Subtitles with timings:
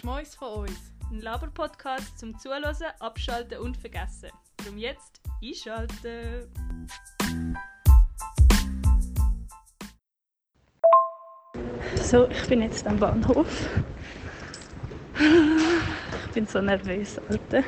[0.00, 0.94] Geschmäus von uns.
[1.10, 4.30] Ein Laber-Podcast zum Zuhören, Abschalten und Vergessen.
[4.56, 6.50] Darum jetzt einschalten!
[11.96, 13.68] So, ich bin jetzt am Bahnhof.
[15.18, 17.62] Ich bin so nervös, Alter.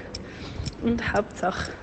[0.81, 1.75] Und Hauptsache,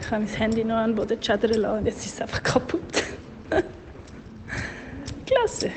[0.00, 2.42] ich habe mein Handy noch an den Boden schädern lassen und jetzt ist es einfach
[2.44, 3.02] kaputt.
[5.26, 5.72] Klasse!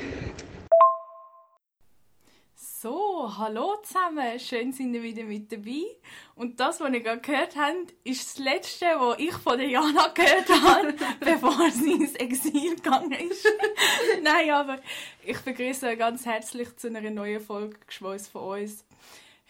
[2.82, 5.82] So, hallo zusammen, schön sind ihr wieder mit dabei.
[6.34, 10.08] Und das, was ihr gerade gehört habt, ist das Letzte, was ich von der Jana
[10.08, 13.48] gehört habe, bevor sie ins Exil gegangen ist.
[14.22, 14.78] Nein, aber
[15.24, 18.84] ich begrüße euch ganz herzlich zu einer neuen Folge «Geschweiß von uns».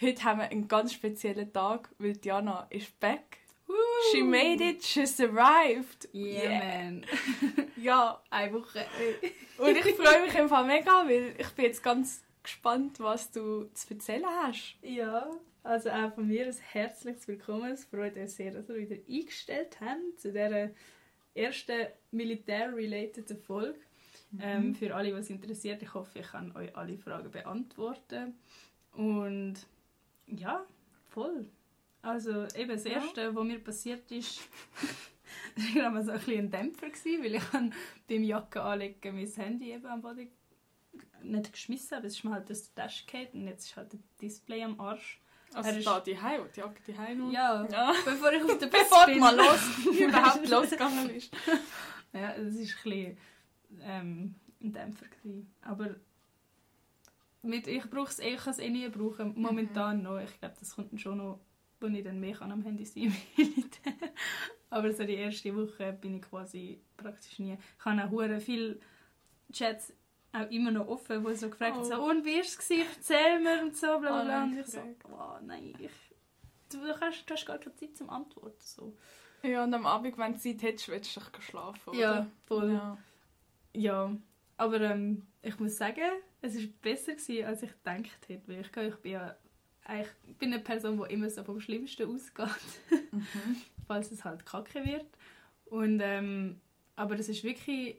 [0.00, 3.38] Heute haben wir einen ganz speziellen Tag, weil Jana ist back.
[4.12, 6.08] She made it, she survived.
[6.14, 7.06] Yeah, man.
[7.76, 8.86] Ja, Eine Woche.
[9.58, 13.94] und ich freue mich einfach mega, weil ich bin jetzt ganz gespannt, was du zu
[13.94, 14.76] erzählen hast.
[14.82, 15.30] Ja,
[15.62, 17.70] also auch von mir ein herzliches Willkommen.
[17.70, 20.70] Es freut uns sehr, dass ihr wieder eingestellt habt zu dieser
[21.32, 23.78] ersten militär-related Folge.
[24.40, 28.34] Ähm, für alle, was interessiert, ich hoffe, ich kann euch alle Fragen beantworten.
[28.94, 29.54] Und
[30.26, 30.66] ja,
[31.08, 31.46] voll.
[32.02, 32.92] Also eben das Ja.
[32.92, 34.40] Erste, was mir passiert ist,
[35.54, 37.42] das war so ein, bisschen ein Dämpfer, gewesen, weil ich
[38.08, 40.28] beim Jacke anlegen mein Handy eben am Boden
[41.22, 43.92] nicht geschmissen, aber es ist mir halt aus der Tasche gefallen und jetzt ist halt
[43.92, 45.20] das Display am Arsch.
[45.52, 47.92] Also Er ist- da die Heim, die Jacke die Heim Ja, Ja.
[48.04, 49.18] bevor ich auf der Bus Bevor bin.
[49.18, 49.60] mal los,
[49.98, 51.32] überhaupt losgegangen bist.
[52.12, 53.18] Ja, das war ein bisschen
[53.82, 55.06] ähm, ein Dämpfer.
[55.06, 55.54] Gewesen.
[55.62, 55.94] Aber
[57.42, 60.18] mit, ich brauche es eh, ich kann es eh nie brauchen, momentan noch.
[60.18, 61.40] Ich glaube, das kommt schon noch,
[61.80, 63.92] wo ich dann mehr kann am Handy sein Militär.
[64.70, 67.56] Aber so die erste Woche bin ich quasi praktisch nie.
[67.78, 68.04] Ich habe
[68.36, 68.78] auch viele
[69.52, 69.92] Chats
[70.32, 71.84] auch immer noch offen, wo so gefragt Oh.
[71.84, 72.70] so, und wie war es?
[72.70, 74.40] Erzähl mir und so, bla bla Oh, bla.
[74.46, 75.90] nein, Und ich so, oh nein, ich,
[76.70, 78.56] du, hast, du hast gar keine Zeit zum Antworten.
[78.60, 78.96] So.
[79.42, 81.98] Ja, und am Abend, wenn du Zeit hättest, willst du doch schlafen, oder?
[81.98, 82.72] Ja, voll.
[82.72, 82.98] Ja.
[83.72, 84.16] Ja,
[84.56, 86.00] aber ähm, ich muss sagen,
[86.42, 88.42] es war besser, gewesen, als ich gedacht hätte.
[88.48, 89.36] Weil ich, ich bin ja
[89.84, 92.46] eigentlich, ich bin eine Person, die immer so vom Schlimmsten ausgeht,
[93.10, 93.26] Mhm.
[93.86, 95.06] falls es halt kacke wird.
[95.66, 96.60] Und, ähm,
[96.96, 97.96] aber es ist wirklich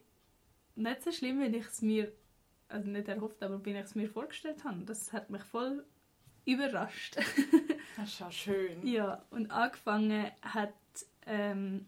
[0.75, 2.11] nicht so schlimm, wenn ich es mir,
[2.71, 4.83] also nicht erhofft, aber wenn ich es mir vorgestellt habe.
[4.85, 5.85] Das hat mich voll
[6.45, 7.17] überrascht.
[7.97, 8.87] Das ist ja schön.
[8.87, 10.73] Ja, und angefangen hat
[11.25, 11.85] ähm,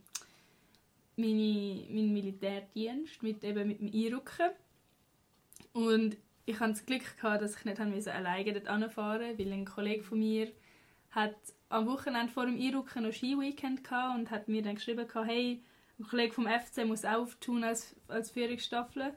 [1.16, 4.52] meine, mein Militärdienst mit, eben mit dem Einrücken.
[5.72, 9.66] Und ich hatte das Glück, gehabt, dass ich nicht alleine dort anfahren musste, weil ein
[9.66, 10.52] Kollege von mir
[11.12, 11.36] hat
[11.70, 15.64] am Wochenende vor dem Einrücken noch Ski-Weekend gehabt und hat mir dann geschrieben, gehabt, hey,
[16.00, 19.14] ein Kollege vom FC muss auch auftun als, als Führungsstaffel.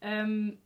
[0.00, 0.58] Ähm,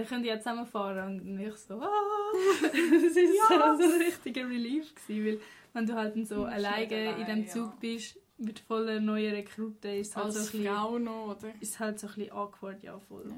[0.00, 1.20] dann könnt ihr ja zusammenfahren.
[1.20, 1.88] Und ich so, ah,
[2.62, 4.94] das war so, so ein richtiger Relief.
[4.94, 5.40] Gewesen, weil
[5.72, 7.48] wenn du halt so alleine in allein, diesem ja.
[7.52, 11.52] Zug bist, mit vollen neuen Rekruten, ist halt, so ein Als bisschen, Frau noch, oder?
[11.60, 13.28] ist halt so ein bisschen awkward, ja voll.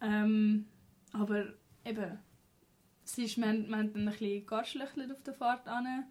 [0.00, 0.22] Ja.
[0.22, 0.66] Ähm,
[1.12, 1.46] aber
[1.84, 2.18] eben,
[3.04, 6.04] es ist, wir, haben, wir haben dann ein bisschen auf der Fahrt an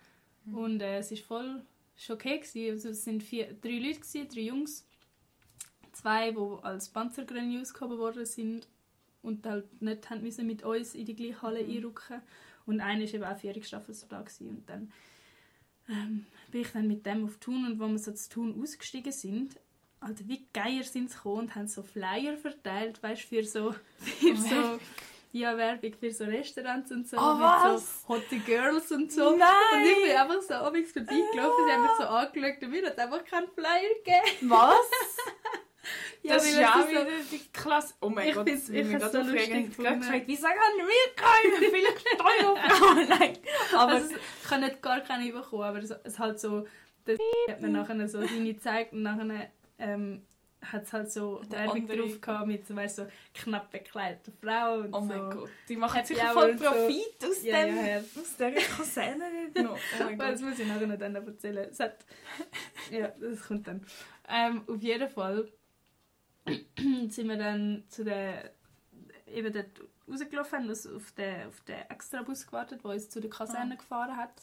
[0.43, 0.57] Mhm.
[0.57, 1.61] und äh, es war voll
[1.95, 2.39] ist okay.
[2.39, 2.71] Gewesen.
[2.71, 4.87] Also, es waren vier, drei Leute, gewesen, drei Jungs.
[5.91, 8.67] Zwei, die als Panzergrenadier ausgehoben worden sind
[9.21, 11.77] und halt nicht haben müssen mit uns in die gleiche Halle Mhm.
[11.77, 12.21] einrücken.
[12.65, 14.25] Und einer war eben auch Vierungsstaffelsoldat.
[14.25, 14.49] gewesen.
[14.49, 14.91] Und dann
[15.89, 19.11] ähm, bin ich dann mit dem auf Thun und als wir so zu Thun ausgestiegen
[19.11, 19.55] sind,
[19.99, 24.35] Alter, wie geil sind sie gekommen und haben so Flyer verteilt, weißt für so, für
[24.35, 24.79] so
[25.33, 28.01] ja, Werbung für so Restaurants und so, Oh, mit was?
[28.01, 29.35] so Hotte Girls und so.
[29.37, 29.47] Nein!
[29.73, 32.99] Und ich bin einfach so abends vorbeigelaufen, sie haben mich so angeschaut und mir hat
[32.99, 34.49] einfach keinen Flyer gegeben.
[34.49, 34.75] Was?
[36.23, 37.93] Ja, das ist es ja ist wieder die Klasse.
[38.01, 39.73] Oh mein Ich Gott, ich bin gerade so aufregend.
[39.79, 41.71] Ich habe gefragt, wie sagen wir keine?
[41.71, 43.09] Vielleicht Steuerfrauen.
[43.19, 43.37] Nein.
[43.75, 46.67] Aber Also, ich habe nicht gar keine bekommen, aber so, es halt so,
[47.05, 47.17] das
[47.49, 49.49] hat mir nachher so seine gezeigt und nachher
[49.79, 50.21] ähm,
[50.61, 54.31] hat es halt so Der Werbung andere- drauf gehabt mit so, weißt, so knapp bekleideten
[54.39, 55.05] Frau und oh so.
[55.07, 56.65] mein Gott, die machen sicher Hour voll und so.
[56.65, 57.75] Profit aus Ja, dem.
[57.77, 57.97] ja, ja.
[57.97, 59.23] Aus dieser Kaserne
[59.55, 59.71] noch.
[59.75, 60.49] Oh mein Weil Das Gott.
[60.51, 61.67] muss ich nachher noch dann erzählen.
[61.71, 62.05] Es hat,
[62.91, 63.83] ja, das kommt dann.
[64.29, 65.51] Ähm, auf jeden Fall
[67.09, 68.51] sind wir dann zu der
[69.27, 69.69] eben dort
[70.09, 73.77] rausgelaufen, haben uns auf den, auf den Extrabus gewartet, der uns zu der Kaserne Ah.
[73.77, 74.33] gefahren hat.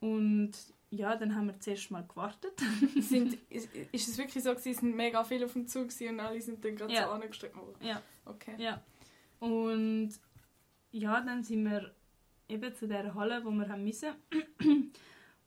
[0.00, 0.52] Und
[0.90, 2.52] ja, dann haben wir zuerst mal gewartet.
[3.00, 6.20] Sind, ist, ist es wirklich so, gewesen, es sind mega viele auf dem Zug und
[6.20, 7.04] alle sind dann gerade Ja.
[7.06, 7.76] so angestreckt worden?
[7.80, 8.02] Ja.
[8.24, 8.54] Okay.
[8.58, 8.82] Ja.
[9.38, 10.10] Und
[10.90, 11.94] ja, dann sind wir
[12.48, 14.10] eben zu der Halle, wo wir haben müssen.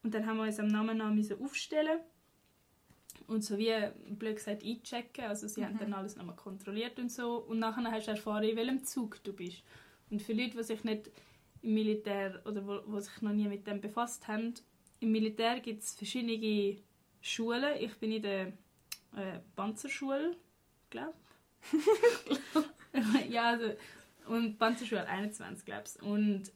[0.04, 2.00] Und dann haben wir uns am Namen müssen aufstellen
[3.28, 3.74] und so wie
[4.10, 5.26] blöd gesagt einchecken.
[5.26, 5.80] Also sie haben Mhm.
[5.80, 7.38] dann alles nochmal kontrolliert und so.
[7.38, 9.64] Und nachher hast du erfahren, in welchem Zug du bist.
[10.10, 11.10] Und für Leute, die sich nicht
[11.62, 14.54] im Militär oder wo, wo sich noch nie mit dem befasst haben,
[15.00, 16.78] im Militär gibt es verschiedene
[17.22, 17.76] Schulen.
[17.80, 18.48] Ich bin in der
[19.16, 20.36] äh, Panzerschule,
[20.90, 21.14] glaube
[23.30, 23.72] Ja, also,
[24.28, 26.02] und Panzerschule 21, glaube ich.
[26.02, 26.52] Und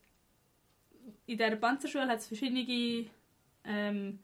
[1.25, 3.09] in dieser Panzerschule hat es verschiedene
[3.65, 4.19] ähm,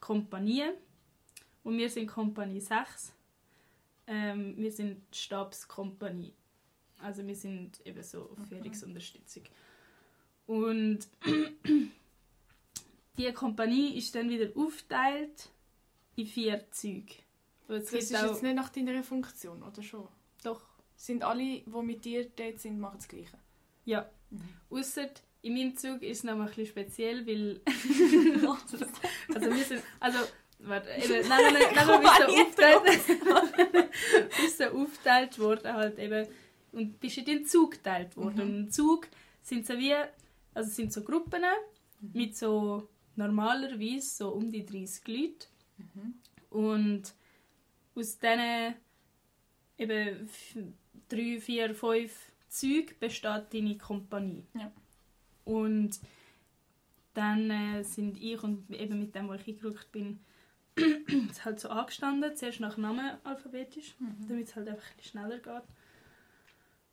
[0.00, 0.72] Kompanien.
[1.68, 3.12] Und wir sind Kompanie 6.
[4.06, 6.32] Ähm, wir sind Stabskompanie.
[6.98, 9.42] Also wir sind eben so Führungsunterstützung.
[10.46, 11.00] Und
[13.18, 15.50] die Kompanie ist dann wieder aufgeteilt
[16.16, 17.12] in vier Züge.
[17.68, 20.08] Es Das ist jetzt nicht nach deiner Funktion, oder schon?
[20.42, 20.62] Doch,
[20.96, 23.36] Sind alle, die mit dir dort sind, machen das Gleiche?
[23.84, 24.08] ja.
[24.30, 24.40] Mhm.
[24.70, 25.10] Ausser
[25.42, 27.60] in meinem Zug ist es noch mal ein bisschen speziell, weil...
[29.34, 29.82] also wir sind...
[30.00, 30.18] Also,
[30.60, 33.88] warte, eben, nein, nein, nein, nein, sind so aufgeteilt,
[34.32, 36.26] sind so aufgeteilt worden halt eben
[36.72, 38.34] und bist in den Zug geteilt worden.
[38.34, 38.40] Mhm.
[38.42, 39.08] Und im Zug
[39.42, 39.94] sind so wie...
[40.54, 41.42] Also es sind so Gruppen
[42.00, 42.10] Mhm.
[42.12, 45.46] mit so normalerweise so um die 30 Leute.
[45.78, 46.14] Mhm.
[46.50, 47.14] Und
[47.94, 48.74] aus diesen
[49.76, 50.30] eben
[51.08, 54.44] drei, vier, fünf Zügen besteht deine Kompanie.
[54.54, 54.72] Ja.
[55.44, 55.98] Und
[57.14, 60.20] dann äh, sind ich und eben mit dem, wo ich eingerückt bin,
[61.30, 63.94] es halt so angestanden, zuerst nach Namen alphabetisch,
[64.28, 65.62] damit es halt einfach ein bisschen schneller geht.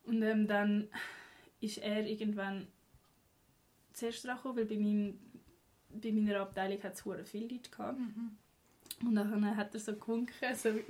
[0.04, 0.88] Und ähm, dann
[1.60, 2.68] ist er irgendwann
[3.94, 5.20] zuerst dran gekommen, weil bei, meinem,
[5.90, 8.00] bei meiner Abteilung hat es viele Leute gehabt.
[8.00, 8.38] Mhm.
[9.04, 10.88] Und dann hat er so gewunken, so mit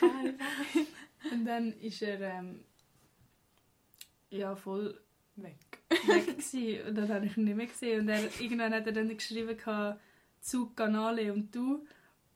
[0.00, 0.34] bye.
[1.30, 2.64] Und dann ist er ähm,
[4.30, 4.98] ja, voll
[5.36, 5.56] Weg.
[6.06, 6.88] weg gewesen.
[6.88, 8.00] Und dann habe ich ihn nicht mehr gesehen.
[8.00, 10.00] Und er, irgendwann hat er dann geschrieben, gehabt,
[10.42, 11.86] Zug Canale und du.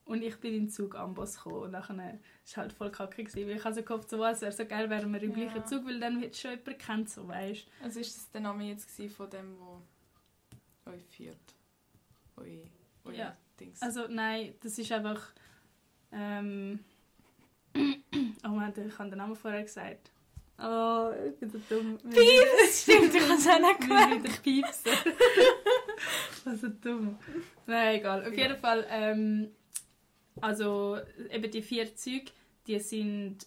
[0.07, 1.63] Und ich bin in Zug Amboss gekommen.
[1.65, 2.13] Und dann war
[2.45, 3.25] es halt voll kacke.
[3.25, 5.37] Gewesen, weil ich habe so gehofft, so, was, wäre so geil, wären wir im Ja.
[5.49, 8.65] gleichen Zug, weil dann wird schon jemand kennt, so weißt Also ist das der Name
[8.69, 9.83] jetzt von dem, wo
[10.91, 11.37] euch führt?
[12.37, 12.63] Euer,
[13.05, 13.37] euer Ja.
[13.59, 13.83] Dings.
[13.83, 15.33] Also nein, das ist einfach...
[16.13, 16.79] Ähm,
[17.75, 20.13] oh Moment, ich habe den Namen vorher gesagt.
[20.59, 21.99] Oh, ich bin so dumm.
[21.99, 22.83] Piepst!
[22.83, 24.25] Stimmt, ich habe es auch nicht gemerkt.
[24.25, 24.93] wieder piepsen.
[26.45, 27.19] Was so dumm.
[27.67, 28.27] Nein, egal.
[28.27, 29.51] Auf jeden Fall, ähm,
[30.41, 30.99] also
[31.31, 32.33] eben die vier Züge,
[32.67, 33.47] die sind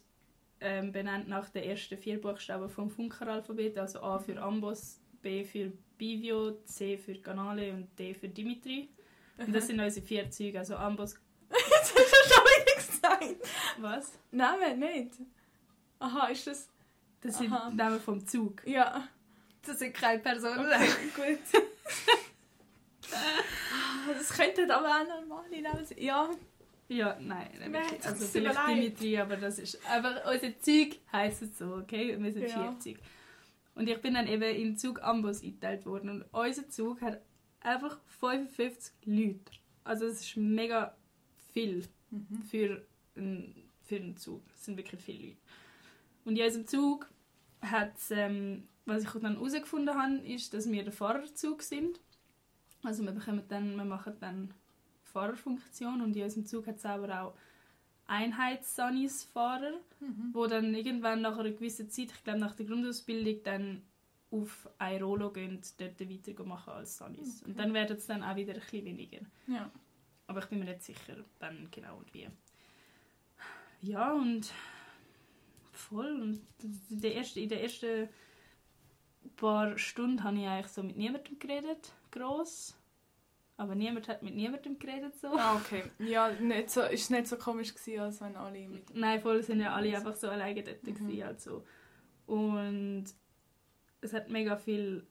[0.61, 5.71] ähm, benannt nach den ersten vier Buchstaben vom Funkeralphabet, also A für Amboss, B für
[5.97, 8.89] Bivio, C für Canale und D für Dimitri.
[9.37, 11.15] Und das sind unsere vier Züge, also Amboss...
[11.49, 13.49] Jetzt hast du schon wieder gesagt.
[13.79, 14.19] Was?
[14.31, 15.13] Nein, nicht.
[15.99, 16.69] Aha, ist das...
[17.21, 17.69] Das sind Aha.
[17.69, 18.65] die Namen vom Zug.
[18.65, 19.07] Ja.
[19.65, 20.65] Das sind keine Personen.
[20.65, 21.61] Okay, gut.
[23.11, 25.97] Ah, das könnten aber auch normale Namen sein.
[25.99, 26.29] Ja,
[26.87, 27.99] Ja, nein, Nein, wirklich.
[27.99, 28.67] es Also vielleicht.
[28.67, 32.17] Dimitri, aber das ist einfach, unser Zeug heisst es so, okay?
[32.19, 32.71] Wir sind Ja.
[32.71, 32.99] vier Züge.
[33.75, 37.21] Und ich bin dann eben in den Zug Ambos eingeteilt worden und unser Zug hat
[37.61, 39.39] einfach 55 Leute.
[39.83, 40.95] Also das ist mega
[41.53, 42.41] viel Mhm.
[42.49, 44.41] für einen, für einen Zug.
[44.49, 45.37] Das sind wirklich viele Leute.
[46.25, 47.09] Und in unserem Zug
[47.61, 51.99] hat ähm, was ich dann herausgefunden habe, ist, dass wir der Fahrerzug sind.
[52.83, 54.53] Also wir, bekommen dann, wir machen dann
[55.03, 57.33] Fahrerfunktion und in unserem Zug hat es aber auch
[58.07, 60.29] Einheitssanis-Fahrer, Mhm.
[60.33, 63.81] wo dann irgendwann nach einer gewissen Zeit, ich glaube nach der Grundausbildung, dann
[64.31, 67.41] auf Airolo gehen, dort weiter machen als Sanis.
[67.41, 67.51] Okay.
[67.51, 69.19] Und dann werden es dann auch wieder ein bisschen weniger.
[69.47, 69.69] Ja.
[70.27, 72.29] Aber ich bin mir nicht sicher, wann genau und wie.
[73.81, 74.51] Ja, und
[75.79, 76.21] voll.
[76.21, 76.41] Und
[76.89, 78.09] in der ersten, in den ersten
[79.35, 82.75] paar Stunden habe ich eigentlich so mit niemandem geredet, gross.
[83.57, 85.27] Aber niemand hat mit niemandem geredet so.
[85.27, 85.83] Ah, okay.
[85.99, 88.95] Ja, nicht so, ist nicht so komisch gewesen, als wenn alle mit...
[88.95, 90.93] Nein, voll sind ja alle einfach so alleine dort Mhm.
[90.95, 91.65] gewesen, halt so.
[92.25, 93.05] Und
[94.01, 95.05] es hat mega viel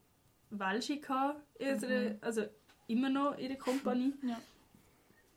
[0.49, 2.17] Welsche gehabt, Mhm.
[2.21, 2.43] also
[2.87, 4.13] immer noch in der Kompanie.
[4.23, 4.41] Ja.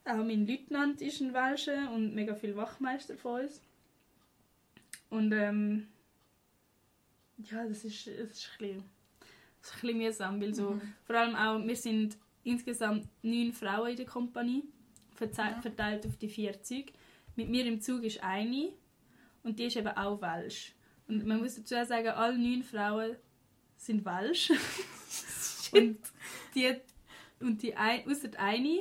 [0.05, 3.61] Auch mein Leutnant ist ein Welsche und mega viel Wachmeister von uns.
[5.13, 5.89] Und ähm,
[7.37, 8.85] ja, das ist, das ist ein bisschen,
[9.61, 10.95] das ist ein bisschen mühsam, weil so, Mhm.
[11.05, 14.65] vor allem auch, wir sind insgesamt neun Frauen in der Kompanie,
[15.15, 16.93] verteilt auf die vier Züge.
[17.37, 18.73] Mit mir im Zug ist eine
[19.43, 20.75] und die ist eben auch Welsch.
[21.09, 23.17] Und man muss dazu sagen, alle neun Frauen
[23.77, 24.51] sind Welsch.
[25.73, 25.99] und
[26.55, 26.75] die,
[27.39, 28.81] und die ein, ausser die eine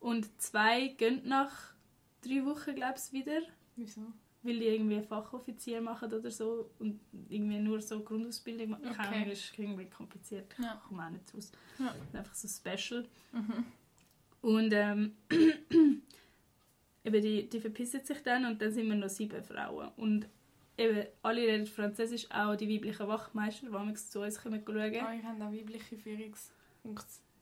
[0.00, 1.74] und zwei gehen nach
[2.22, 3.42] drei Wochen, glaube ich, wieder,
[3.76, 4.00] Wieso?
[4.42, 8.88] Weil die irgendwie Fachoffizier machen oder so und irgendwie nur so Grundausbildung machen.
[8.88, 9.24] Okay.
[9.28, 10.54] Das ist irgendwie kompliziert.
[10.58, 10.80] Ja.
[10.82, 11.52] Ich komme auch nicht aus.
[11.78, 11.94] Ja.
[12.12, 13.06] Einfach so special.
[13.32, 13.64] Mhm.
[14.42, 15.12] Und ähm,
[17.04, 19.90] eben die, die verpissen sich dann und dann sind wir noch sieben Frauen.
[19.96, 20.26] Und
[20.76, 24.76] eben, alle reden Französisch, auch die weiblichen Wachmeister, die manchmal zu uns kommen schauen.
[24.76, 26.50] Ah, ich habe auch weibliche Führungs...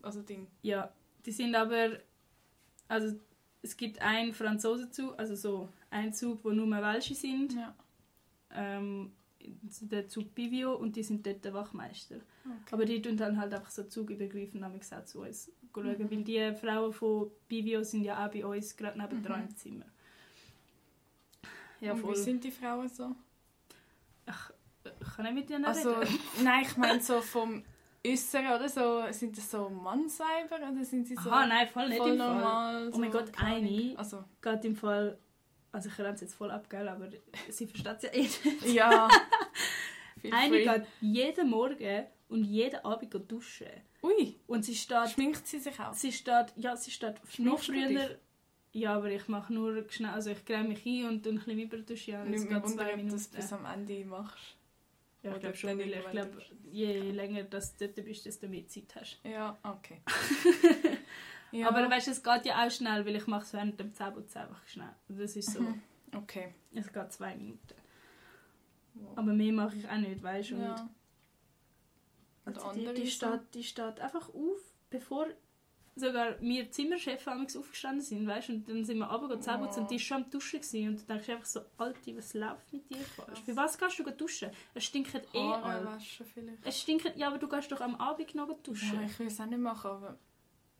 [0.02, 0.46] Also Ding.
[0.62, 0.92] Ja,
[1.24, 1.98] die sind aber,
[2.88, 3.18] also
[3.62, 7.74] es gibt einen Franzosenzug, also so einen Zug, wo nur Welsche sind, Ja.
[8.52, 9.12] ähm,
[9.80, 12.16] der Zug Bivio und die sind dort der Wachmeister.
[12.44, 12.54] Okay.
[12.72, 14.60] Aber die tun dann halt einfach so zugübergreifend
[14.92, 16.10] auch zu uns schauen, Mhm.
[16.10, 19.22] weil die Frauen von Bivio sind ja auch bei uns gerade neben Mhm.
[19.48, 19.84] im Zimmer.
[21.80, 22.14] Ja, Und voll.
[22.14, 23.14] wie sind die Frauen so?
[24.26, 24.52] Ach,
[24.84, 26.18] ich kann nicht mit denen Also, reden.
[26.42, 27.62] nein, ich meine so vom
[28.06, 29.02] Äußeren oder so.
[29.10, 32.34] Sind das so Mannsweiber oder sind sie so Aha, nein, voll nicht voll im Fall.
[32.34, 32.90] normal?
[32.94, 35.18] Oh mein so, Gott, eine- Also, Geht im Fall,
[35.72, 37.08] also ich renne es jetzt voll ab, gell, aber
[37.50, 38.74] sie versteht es ja eh nicht.
[38.74, 39.08] ja.
[40.32, 40.64] Eine free.
[40.64, 43.66] geht jeden Morgen und jeden Abend duschen.
[44.02, 45.94] Ui, Und sie steht, schminkt sie sich auch?
[45.94, 47.88] sie steht, ja, sie steht noch Schminkst früher.
[47.88, 48.16] dich?
[48.72, 51.58] Ja, aber ich mache nur schnell, also ich creme mich ein und dann ein bisschen
[51.58, 52.12] überduschen.
[52.12, 54.56] Ja, Nicht mehr wundern, ob du das bis am Ende machst.
[55.22, 58.94] Ja, ich glaube schon, weil ich glaube, je länger du dort bist, desto mehr Zeit
[58.96, 59.20] hast.
[59.24, 60.00] Ja, okay.
[61.52, 63.92] ja, Aber weißt du, es geht ja auch schnell, weil ich mache es während dem
[63.92, 64.94] Zähneputzen einfach schnell.
[65.08, 65.82] Das ist so, Mhm.
[66.16, 66.54] okay.
[66.74, 67.74] es geht zwei Minuten.
[68.94, 69.18] Wow.
[69.18, 70.56] Aber mehr mache ich auch nicht, weißt du.
[70.56, 70.88] Ja.
[72.46, 75.26] Und Also die, die, steht, die steht einfach auf, bevor
[75.96, 79.82] sogar wir Zimmerchefs amigs aufgestanden sind, weißt du, und dann sind wir runtergegangen Zähneputzen Oh.
[79.82, 80.88] und die war schon am Duschen gewesen.
[80.88, 83.40] und du denkst einfach so, Alte, was läuft mit dir falsch?
[83.44, 84.50] Für was gehst du duschen?
[84.74, 86.66] Es stinkt eh Haare waschen vielleicht.
[86.66, 88.94] Es stinkt, ja, aber du gehst doch am Abend noch duschen.
[88.94, 90.18] Ja, ich will es auch nicht machen, aber...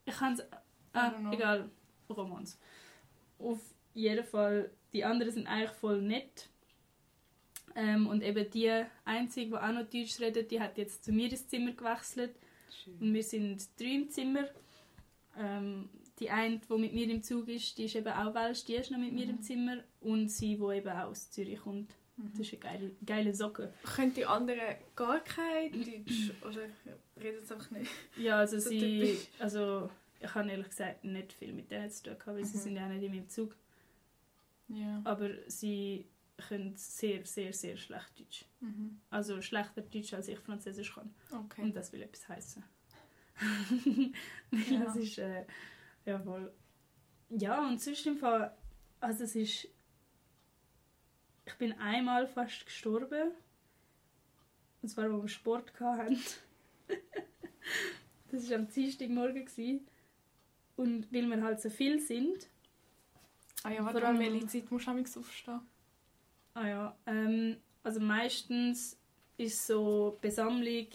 [0.07, 0.45] Ich kann es,
[0.93, 1.33] know.
[1.33, 1.71] egal,
[2.09, 2.59] Romans.
[3.39, 3.61] Auf
[3.95, 6.49] jeden Fall, die anderen sind eigentlich voll nett.
[7.75, 11.31] Ähm, und eben die Einzige, die auch noch Deutsch redet, die hat jetzt zu mir
[11.31, 12.35] ins Zimmer gewechselt.
[13.01, 14.49] Und wir sind drei im Zimmer.
[15.37, 18.75] Ähm, die eine, die mit mir im Zug ist, die ist eben auch Welsch, die
[18.75, 19.31] ist noch mit mir Mhm.
[19.31, 19.77] im Zimmer.
[20.01, 21.95] Und sie, die eben auch aus Zürich kommt.
[22.17, 22.31] Mhm.
[22.33, 23.73] Das ist eine geile, geile Socke.
[23.97, 26.33] Können die anderen gar kein Deutsch?
[26.47, 26.63] Oder
[27.21, 27.91] reden sie einfach nicht?
[28.19, 28.81] Ja, also So sie...
[28.81, 29.29] typisch.
[29.39, 29.89] Also
[30.21, 32.63] ich habe ehrlich gesagt nicht viel mit denen zu tun gehabt, weil sie Mhm.
[32.63, 33.57] sind ja auch nicht in meinem Zug.
[34.69, 35.01] Ja.
[35.05, 36.05] Aber sie
[36.37, 38.45] können sehr, sehr, sehr schlecht Deutsch.
[38.61, 39.01] Mhm.
[39.11, 41.13] Also schlechter Deutsch, als ich Französisch kann.
[41.33, 41.63] Okay.
[41.63, 42.63] Und das will etwas heißen.
[44.69, 44.81] Ja.
[44.85, 45.45] Das ist äh,
[46.05, 46.53] ja voll.
[47.29, 48.53] Ja, und sonst im Fall,
[48.99, 49.69] also es ist.
[51.47, 53.31] Ich bin einmal fast gestorben.
[54.83, 56.19] Und zwar, wo wir Sport hatten.
[58.33, 59.45] das war am Dienstagmorgen.
[59.45, 59.87] gewesen.
[60.75, 62.51] Und weil wir halt so viel sind,
[63.63, 65.61] Ah ja, warte, um welche Zeit musst du aufstehen?
[66.55, 68.99] Ah ja, ähm, also meistens
[69.37, 70.87] ist so Besammlung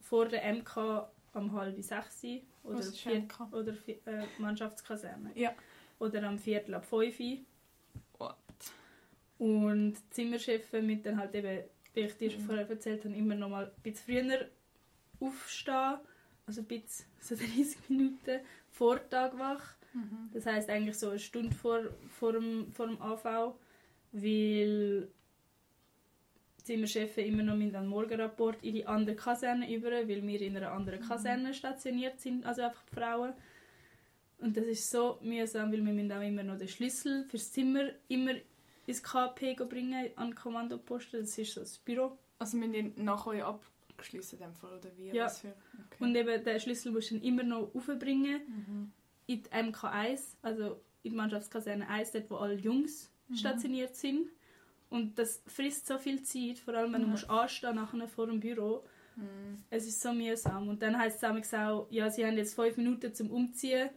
[0.00, 2.22] vor der MK am halb sechs
[2.62, 3.72] oder, vier, oder
[4.06, 5.32] äh, Mannschaftskaserne.
[5.34, 5.52] Ja.
[5.98, 7.18] Oder am Viertel ab fünf.
[8.18, 8.36] What?
[9.38, 12.46] Und die Zimmerchefin mit dann halt eben, wie ich dir schon Mhm.
[12.46, 14.48] vorher erzählt habe, immer noch mal ein bisschen früher
[15.20, 15.98] aufstehen.
[16.46, 19.74] Also ein bisschen, so 30 Minuten vor Tagwach.
[19.92, 20.30] Mhm.
[20.32, 23.54] Das heißt eigentlich so eine Stunde vor, vor, dem, vor dem AV,
[24.12, 25.08] weil
[26.64, 30.72] Zimmerchefin immer noch mit einem Morgenrapport in die andere Kaserne über, weil wir in einer
[30.72, 31.08] anderen Mhm.
[31.08, 33.34] Kaserne stationiert sind, also einfach die Frauen.
[34.38, 37.90] Und das ist so mühsam, weil wir müssen auch immer noch den Schlüssel fürs Zimmer
[38.08, 38.32] immer
[38.86, 41.20] ins KP bringen, an den Kommandoposten.
[41.20, 42.18] Das ist so das Büro.
[42.38, 45.08] Also wir haben nach euch abgeschlossen in dem Fall, oder wie?
[45.16, 45.26] Ja.
[45.26, 45.52] Okay.
[46.00, 48.92] Und eben den Schlüssel musst du dann immer noch aufbringen Mhm.
[49.26, 53.36] in die MK1, also in die Mannschaftskaserne 1, dort wo alle Jungs Mhm.
[53.36, 54.28] stationiert sind.
[54.94, 57.12] Und das frisst so viel Zeit, vor allem wenn du Mhm.
[57.14, 58.84] musst anstehen nachher vor dem Büro.
[59.16, 59.64] Mhm.
[59.70, 60.68] Es ist so mühsam.
[60.68, 63.90] Und dann heisst es auch, ja, sie haben jetzt fünf Minuten zum Umziehen,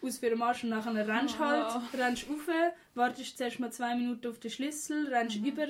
[0.00, 1.82] aus für den Marsch und nachher rennst du halt, Ah.
[1.94, 2.48] rennst rauf,
[2.94, 5.46] wartest zuerst mal zwei Minuten auf den Schlüssel, rennst Mhm.
[5.46, 5.66] über,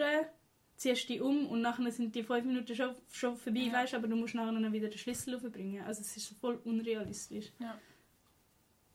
[0.76, 3.72] ziehst dich um und nachher sind die fünf Minuten schon, schon vorbei, Ja.
[3.72, 5.82] weißt, aber du musst nachher noch wieder den Schlüssel aufbringen.
[5.84, 7.46] Also es ist voll unrealistisch.
[7.58, 7.76] Ja.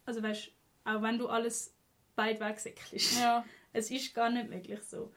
[0.05, 0.51] Also weißt,
[0.85, 1.73] auch wenn du alles
[2.15, 3.19] beid wegsäckelst.
[3.19, 3.43] Ja.
[3.75, 5.11] Es ist gar nicht möglich so.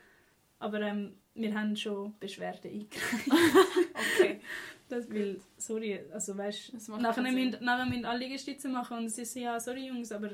[0.59, 3.01] Aber ähm, wir haben schon Beschwerden eingereicht.
[4.19, 4.41] Okay.
[4.89, 9.33] Das will, sorry, also weißt macht nachher müssen, nachher müssen alle Liegestütze machen und ist
[9.33, 10.31] so, ja, sorry Jungs, aber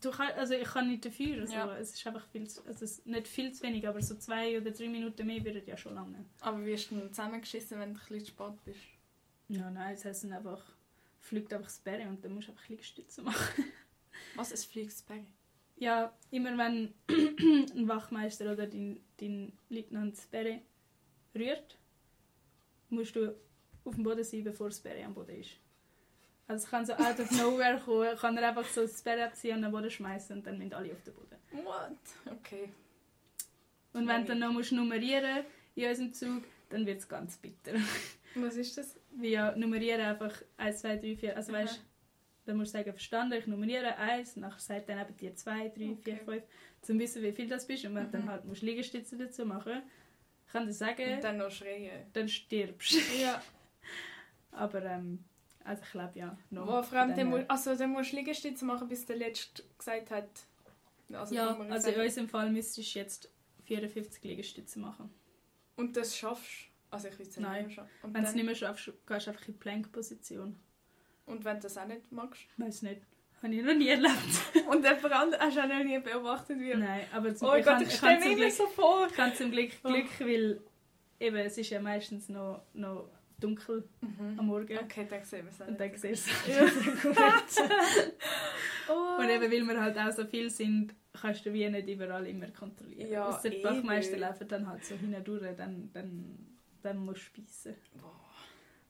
[0.00, 1.40] du kann, also ich kann nicht dafür.
[1.40, 1.76] Also, Ja.
[1.78, 4.70] Es ist einfach viel zu, also es, nicht viel zu wenig, aber so zwei oder
[4.72, 6.24] drei Minuten mehr würden ja schon lange.
[6.40, 8.80] Aber wirst du dann zusammengeschissen, wenn du ein bisschen zu spät bist?
[9.48, 10.62] Ja, nein, es heisst einfach,
[11.20, 13.64] fliegt einfach das Bären und dann musst du einfach Liegestütze machen.
[14.34, 15.24] Was, es fliegt das Berg?
[15.80, 20.60] Ja, immer wenn ein Wachmeister oder dein, dein Leutnant das Bären
[21.34, 21.78] rührt,
[22.90, 23.34] musst du
[23.84, 25.52] auf dem Boden sein, bevor das Bären am Boden ist.
[26.46, 29.56] Also es kann so out of nowhere kommen, kann er einfach so das Bären abziehen
[29.56, 31.36] und den Boden schmeißen und dann müssen alle auf den Boden.
[31.64, 31.96] What?
[32.30, 32.68] Okay.
[33.94, 35.44] Und wenn du dann noch musst nummerieren
[35.74, 37.72] in unserem Zug, dann wird es ganz bitter.
[38.34, 38.96] Was ist das?
[39.12, 41.36] Wie ja, nummerieren einfach 1, 2, 3, 4.
[41.36, 41.80] Also weißt
[42.50, 45.72] dann musst du sagen, verstanden, ich nummeriere 1, nachher sagt dann eben dir 2, 3,
[45.74, 46.16] 4, Okay.
[46.24, 46.42] 5,
[46.82, 47.84] zum wissen, wie viel das bist.
[47.84, 48.30] Und wenn du dann Mhm.
[48.30, 49.82] halt musst Liegestütze dazu machen
[50.52, 52.06] kann dir sagen, Und dann noch schreien.
[52.12, 53.22] dann stirbst du.
[53.22, 53.40] Ja.
[54.52, 55.24] Aber ähm,
[55.64, 56.36] also ich glaube ja.
[56.50, 57.44] noch Wo, vor allem, dann, her.
[57.48, 60.28] also, dann musst du Liegestütze machen, bis der Letzte gesagt hat.
[61.12, 61.98] Also, ja, also in gesagt.
[61.98, 63.30] unserem Fall müsstest du jetzt
[63.66, 65.10] 54 Liegestütze machen.
[65.76, 66.70] Und das schaffst du?
[66.96, 67.66] Also ich weiß Nein.
[67.68, 67.88] nicht mehr.
[68.02, 70.58] Und, Wenn du es dann, nicht mehr schaffst, gehst du einfach in die Plank-Position.
[71.30, 72.42] Und wenn du das auch nicht magst?
[72.56, 73.00] Weiß nicht.
[73.42, 74.12] Habe ich noch nie erlebt.
[74.68, 76.74] Und jemand anderes hast du auch noch nie beobachtet, wie...
[76.74, 79.06] Nein, aber zum, Oh ich Gott, kann, ich stelle mir immer so vor.
[79.08, 79.88] ich kann zum Glück Oh.
[79.88, 80.60] Glück, weil
[81.18, 83.08] eben, es ist ja meistens noch, noch
[83.38, 84.46] dunkel am Mhm.
[84.46, 84.78] Morgen.
[84.78, 87.62] Okay, dann sehen wir es Und dann siehst du es.
[88.88, 89.20] Oh.
[89.22, 92.48] Und eben, weil wir halt auch so viel sind, kannst du wie nicht überall immer
[92.48, 93.10] kontrollieren.
[93.10, 94.20] Ja, Ausser die Bachmeister nicht.
[94.20, 96.36] laufen dann halt so hindurch, dann, dann,
[96.82, 97.74] dann musst du speissen.
[98.00, 98.20] Boah.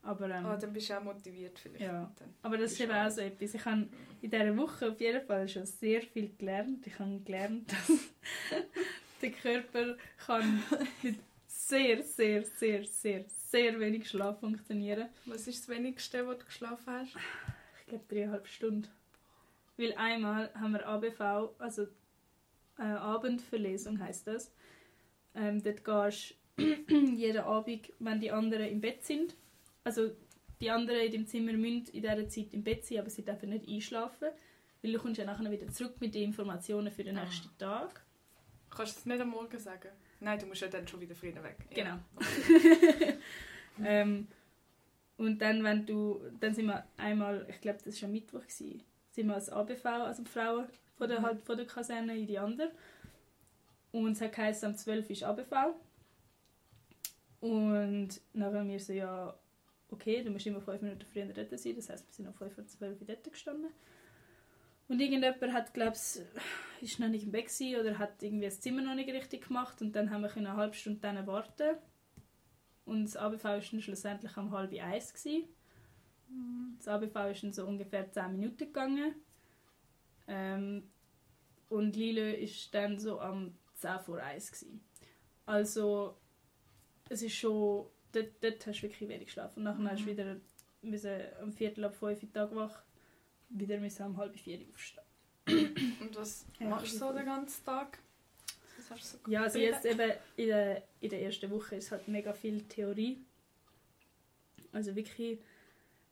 [0.03, 1.83] Aber, ähm, Ah, dann bist du auch motiviert vielleicht.
[1.83, 2.11] Ja.
[2.43, 3.55] Aber das ist eben auch so etwas.
[3.55, 3.87] Ich habe
[4.23, 6.87] in dieser Woche auf jeden Fall schon sehr viel gelernt.
[6.87, 7.71] Ich habe gelernt,
[8.51, 8.63] dass
[9.21, 10.63] der Körper kann
[11.03, 16.45] mit sehr, sehr, sehr, sehr, sehr wenig Schlaf funktionieren Was ist das Wenigste, was du
[16.47, 17.17] geschlafen hast?
[17.81, 18.89] Ich glaube dreieinhalb Stunden.
[19.77, 21.87] Weil einmal haben wir ABV, also
[22.79, 24.53] äh, Abendverlesung heißt das.
[25.35, 26.65] Ähm, dort gehst du
[27.15, 29.37] jeden Abend, wenn die anderen im Bett sind.
[29.85, 30.11] Also
[30.61, 33.49] die anderen in dem Zimmer müssen in dieser Zeit im Bett sein, aber sie dürfen
[33.51, 34.29] nicht einschlafen.
[34.83, 37.25] Weil du kommst ja nachher wieder zurück mit den Informationen für den Ah.
[37.25, 38.03] nächsten Tag.
[38.71, 39.89] Kannst du es nicht am Morgen sagen?
[40.21, 41.57] Nein, du musst ja dann schon wieder Frieden weg.
[41.71, 41.91] Genau.
[41.91, 42.01] Ja.
[43.83, 44.27] Ähm,
[45.17, 48.83] und dann, wenn du, dann sind wir einmal, ich glaube, das war am Mittwoch, gewesen,
[49.11, 50.67] sind wir als ABV, also Frauen
[50.99, 51.25] von der, Mhm.
[51.27, 52.73] halt von der Kaserne in die andere.
[53.93, 55.53] Und es hat geheißen, am 12 Uhr ist ABV.
[57.41, 59.35] Und dann haben wir so, ja,
[59.91, 62.55] okay, du musst immer 5 Minuten früher dort sein, das heisst, wir sind um 5
[62.55, 63.71] vor 12 Uhr dort gestanden.
[64.89, 68.61] Und irgendjemand hat, glaube ich, ist noch nicht im Bett gewesen oder hat irgendwie das
[68.61, 71.77] Zimmer noch nicht richtig gemacht und dann haben wir eine halbe Stunde dann warten.
[72.85, 75.15] Und das ABV war dann schlussendlich um halb eins.
[75.15, 75.45] Gewesen.
[76.79, 79.15] Das ABV ist dann so ungefähr 10 Minuten gegangen.
[80.27, 80.91] Ähm,
[81.69, 84.51] und Lilo ist dann so am 10 vor 1.
[84.51, 84.81] Gewesen.
[85.47, 86.17] Also,
[87.09, 87.87] es ist schon...
[88.13, 89.59] Dort, dort hast du wirklich wenig geschlafen.
[89.59, 90.37] Und nachher hast du wieder
[90.83, 92.83] müssen am Viertel ab 5 Uhr Tag wach,
[93.51, 95.05] wieder müssen am halb 4 Uhr aufstehen.
[96.01, 97.99] Und was machst du so ist den ganzen Tag?
[98.89, 102.63] So Ja, also jetzt eben in der, in der ersten Woche ist halt mega viel
[102.63, 103.25] Theorie.
[104.73, 105.39] Also wirklich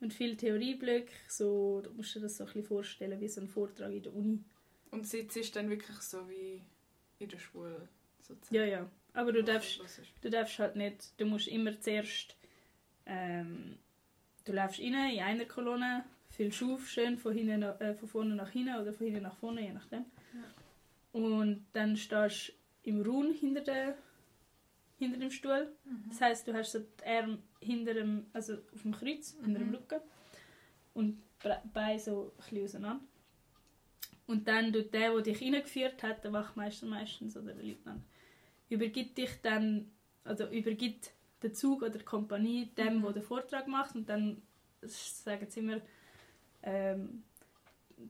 [0.01, 1.13] und viel Theorieblöcke.
[1.29, 4.15] So, du musst dir das so ein bisschen vorstellen wie so ein Vortrag in der
[4.15, 4.45] Uni.
[4.91, 6.63] Und sitzt ist dann wirklich so wie
[7.19, 7.89] in der Schule
[8.21, 8.55] sozusagen.
[8.55, 8.91] Ja, ja.
[9.15, 9.81] Aber du darfst,
[10.21, 12.37] du darfst halt nicht, du musst immer zuerst,
[13.07, 13.79] ähm,
[14.45, 18.51] du läufst rein in einer Kolonne, füllst auf, schön von, hinten, äh, von vorne nach
[18.51, 20.05] hinten oder von hinten nach vorne, je nachdem.
[21.13, 22.49] Und dann stehst
[22.85, 23.97] du im Raum hinter, der,
[24.99, 25.73] hinter dem Stuhl.
[26.09, 29.69] Das heisst, du hast so die Arme hinter dem, also auf dem Kreuz, hinter dem
[29.69, 29.75] Mhm.
[29.75, 30.01] Rücken
[30.95, 33.01] und die Beine so ein auseinander.
[34.27, 38.05] Und dann tut der, der dich reingeführt hat, der Wachmeister meistens oder der Leutnant,
[38.69, 39.91] übergibt dich dann,
[40.25, 43.03] also übergibt den Zug oder die Kompanie dem, Mhm.
[43.03, 44.43] der den Vortrag macht und dann
[44.83, 45.81] sagen sie immer,
[46.63, 47.23] ähm,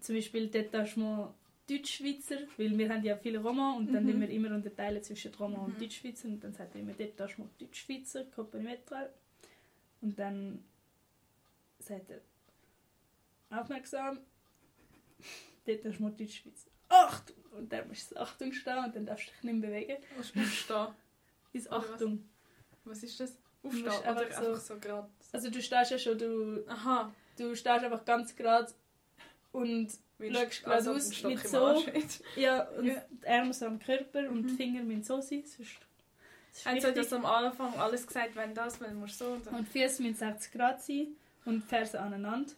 [0.00, 1.30] zum Beispiel Detachement
[1.68, 4.20] Deutschschweizer, weil wir haben ja viele Roma und dann Mhm.
[4.20, 5.80] wir immer unterteilen zwischen Roma und Mhm.
[5.80, 9.12] Deutschschweizer und dann sagt er immer Detachement Deutschschweizer, Kompanie Metral
[10.00, 10.64] und dann
[11.78, 12.20] sagt er
[13.50, 14.18] aufmerksam
[15.66, 17.36] Detachement Deutschschweizer Achtung!
[17.58, 19.96] Und dann musst du Achtung stehen und dann darfst du dich nicht mehr bewegen.
[20.16, 20.94] Was musst du da?
[21.52, 21.90] Bis Oder was?
[21.92, 22.28] Achtung.
[22.84, 23.36] Was ist das?
[23.62, 25.08] Aufstehen oder einfach so- einfach so gerade?
[25.32, 27.12] Also du stehst ja schon, du, Aha.
[27.36, 28.72] du stehst einfach ganz gerade
[29.52, 29.90] und
[30.20, 32.20] Schaust also geradeaus ein Stock mit so- hat.
[32.36, 33.02] Ja, und Ja.
[33.22, 34.46] die Arme so am Körper und Mhm.
[34.48, 35.44] die Finger müssen so sein.
[35.44, 35.76] Sonst
[36.64, 36.94] sie wichtig.
[36.94, 39.46] das am Anfang alles gesagt, wenn das, wenn musst du so und?
[39.48, 41.08] Und die Füße müssen 60 Grad sein
[41.44, 42.52] und die Fersen aneinander.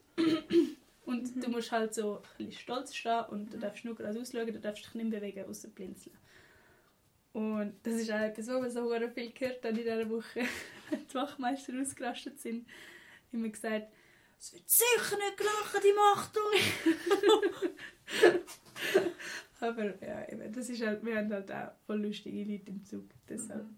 [1.10, 1.40] Und Mhm.
[1.40, 4.60] du musst halt so ein bisschen stolz stehen und du darfst nur gerade ausschauen, du
[4.60, 6.16] darfst dich nicht bewegen, außer blinzeln.
[7.32, 10.40] Und das ist auch etwas, was wir so viel gehört haben in dieser Woche.
[11.10, 12.66] Die Wachmeister ausgerastet sind,
[13.32, 13.86] wir gesagt,
[14.38, 16.42] es wird sicher nicht gelachen, die Machtung!
[19.60, 23.04] Aber ja, eben, das ist halt, wir haben halt auch voll lustige Leute im Zug.
[23.28, 23.76] Deshalb Mhm.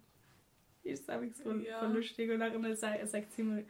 [0.85, 1.81] ist es einfach voll, Ja.
[1.81, 2.31] voll lustig.
[2.31, 3.63] Und dann sagt, sagt sie immer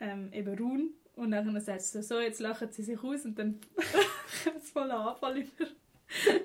[0.00, 0.94] ähm, eben Ruhen.
[1.18, 3.60] Und dann sagt sie so, so, jetzt lachen sie sich aus und dann
[4.44, 5.66] kommt es voll Anfall über.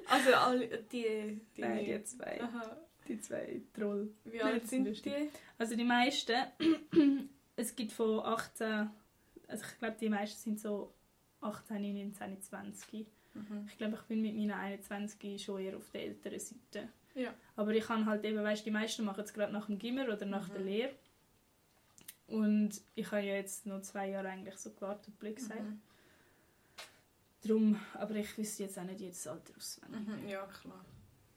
[0.09, 2.41] Also alle die, die Nein, die zwei.
[2.41, 2.77] Aha.
[3.07, 4.11] Die zwei Troll.
[4.25, 5.29] Wie alt das sind die?
[5.57, 6.35] Also die meisten,
[7.55, 8.89] es gibt von 18,
[9.47, 10.93] also ich glaube die meisten sind so
[11.41, 11.81] 18,
[12.11, 13.05] 19, 20.
[13.35, 13.67] Mhm.
[13.69, 16.89] Ich glaube, ich bin mit meinen 21 schon eher auf der älteren Seite.
[17.15, 17.33] Ja.
[17.55, 20.25] Aber ich kann halt eben, weißt, die meisten machen es gerade nach dem Gimmer oder
[20.25, 20.53] nach Mhm.
[20.53, 20.91] der Lehre.
[22.33, 25.61] Und ich habe ja jetzt noch zwei Jahre eigentlich so gewartet, blöd gesagt.
[25.61, 25.81] Mhm.
[27.45, 30.07] Drum, aber ich wüsste jetzt auch nicht jedes Alter auswendig.
[30.07, 30.27] Mhm.
[30.27, 30.83] Ja, klar.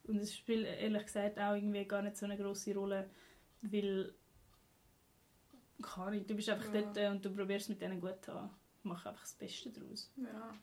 [0.04, 3.10] Und es spielt ehrlich gesagt auch irgendwie gar nicht so eine große Rolle,
[3.62, 4.14] weil
[5.82, 6.80] keine du bist einfach Ja.
[6.82, 8.50] dort und du probierst mit denen gut haben.
[8.84, 10.10] Mach einfach das Beste daraus.
[10.16, 10.54] Ja.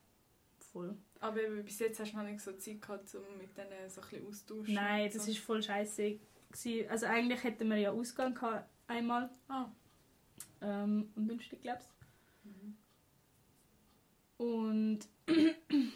[0.71, 0.97] Voll.
[1.19, 4.07] Aber bis jetzt hast du noch nicht so Zeit gehabt, um mit denen so ein
[4.09, 4.73] bisschen austauschen.
[4.73, 5.31] Nein, das so.
[5.31, 6.17] ist voll scheiße.
[6.89, 9.29] Also eigentlich hätten wir ja Ausgang gehabt, einmal.
[9.47, 9.69] Ah.
[10.63, 12.51] Ähm, Donnerstag, glaube ich.
[12.51, 12.77] Mhm.
[14.37, 14.99] Und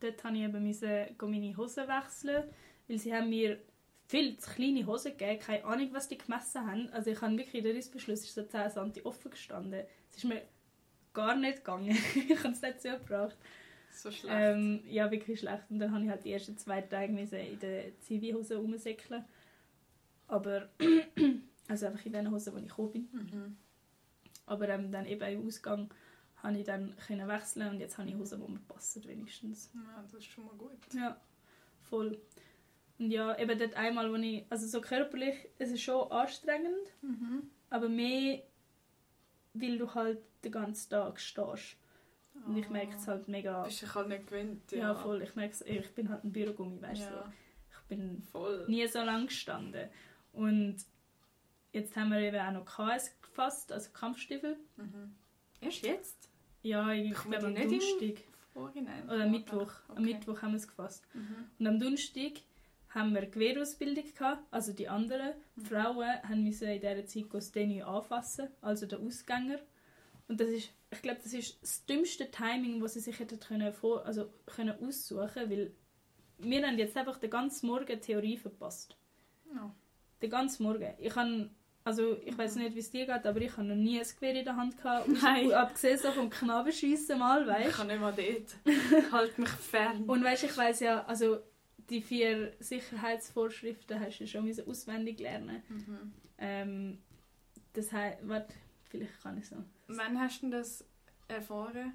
[0.00, 2.44] dort musste ich eben müssen meine Hosen wechseln,
[2.88, 3.58] weil sie haben mir
[4.06, 5.40] viel zu kleine Hosen gegeben.
[5.40, 6.88] Keine Ahnung, was die gemessen haben.
[6.90, 9.84] Also ich habe wirklich, der Rissbeschluss ist so 10 cm offen gestanden.
[10.10, 10.42] Es ist mir
[11.12, 11.96] gar nicht gegangen.
[12.14, 13.36] ich habe es nicht so gebracht.
[13.90, 14.34] So schlecht.
[14.36, 15.64] Ähm, ja, wirklich schlecht.
[15.70, 19.24] Und dann habe ich halt die ersten zwei Tage in den Zivilhosen rumsäckeln.
[20.28, 20.68] Aber,
[21.68, 23.08] also einfach in den Hosen, wo ich gekommen bin.
[23.12, 23.56] Mhm.
[24.46, 25.90] Aber ähm, dann eben im Ausgang
[26.40, 29.70] konnte ich dann können wechseln und jetzt habe ich Hosen, die mir passen wenigstens.
[29.74, 30.78] Ja, das ist schon mal gut.
[30.94, 31.20] Ja,
[31.82, 32.18] voll.
[32.98, 37.50] Und ja, eben dort einmal, wo ich, also so körperlich, es ist schon anstrengend, Mhm.
[37.70, 38.42] aber mehr,
[39.54, 41.76] weil du halt den ganzen Tag stehst.
[42.46, 43.62] Und ich merke es halt mega.
[43.64, 44.70] Bist du halt nicht gewöhnt.
[44.70, 45.22] Ja, voll.
[45.22, 47.14] Ich merke ich bin halt ein Bürogummi, weißt du.
[47.14, 47.32] Ja,
[47.70, 48.64] Ich bin voll.
[48.68, 49.88] nie so lang gestanden.
[50.32, 50.76] Und
[51.76, 54.56] jetzt haben wir eben auch noch KS gefasst, also Kampfstiefel.
[54.76, 55.14] Mhm.
[55.60, 56.28] Erst jetzt?
[56.62, 58.24] Ja, ich die glaube am Donnerstag.
[58.54, 59.72] Oder Mittwoch.
[59.88, 60.02] Am Okay.
[60.02, 61.06] Mittwoch haben wir es gefasst.
[61.14, 61.46] Mhm.
[61.58, 62.32] Und am Donnerstag
[62.88, 64.42] haben wir Gewehrausbildung gehabt.
[64.50, 65.64] Also die anderen Mhm.
[65.66, 69.58] Frauen haben müssen in dieser Zeit das Tenue anfassen, also der Ausgänger.
[70.28, 73.72] Und das ist, ich glaube, das ist das dümmste Timing, das sie sich hätten können,
[73.72, 75.72] vor, also können aussuchen weil
[76.38, 78.96] wir haben jetzt einfach den ganzen Morgen Theorie verpasst.
[79.54, 79.74] Ja.
[80.20, 80.94] Den ganzen Morgen.
[80.98, 81.50] Ich habe,
[81.86, 84.34] also ich weiß nicht, wie es dir geht, aber ich habe noch nie ein Gewehr
[84.34, 85.08] in der Hand gehabt.
[85.08, 85.52] Nein.
[85.52, 89.12] Abgesehen so vom Knabenschiessen mal, Ich weißt kann nicht mal dort.
[89.12, 90.02] halt mich fern.
[90.04, 91.38] Und weißt, ich weiß ja, also
[91.88, 95.62] die vier Sicherheitsvorschriften hast du schon müssen auswendig lernen.
[95.68, 96.12] Mhm.
[96.38, 96.98] Ähm,
[97.72, 98.52] das heißt, warte,
[98.90, 99.56] vielleicht kann ich so.
[99.86, 100.84] Wann hast du denn das
[101.28, 101.92] erfahren?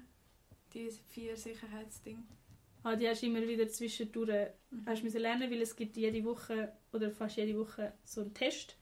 [0.72, 2.22] Die vier Sicherheitsdinge?
[2.82, 4.84] Ah, die hast du immer wieder zwischendurch Mhm.
[4.86, 8.76] hast lernen, weil es gibt jede Woche oder fast jede Woche so einen Test,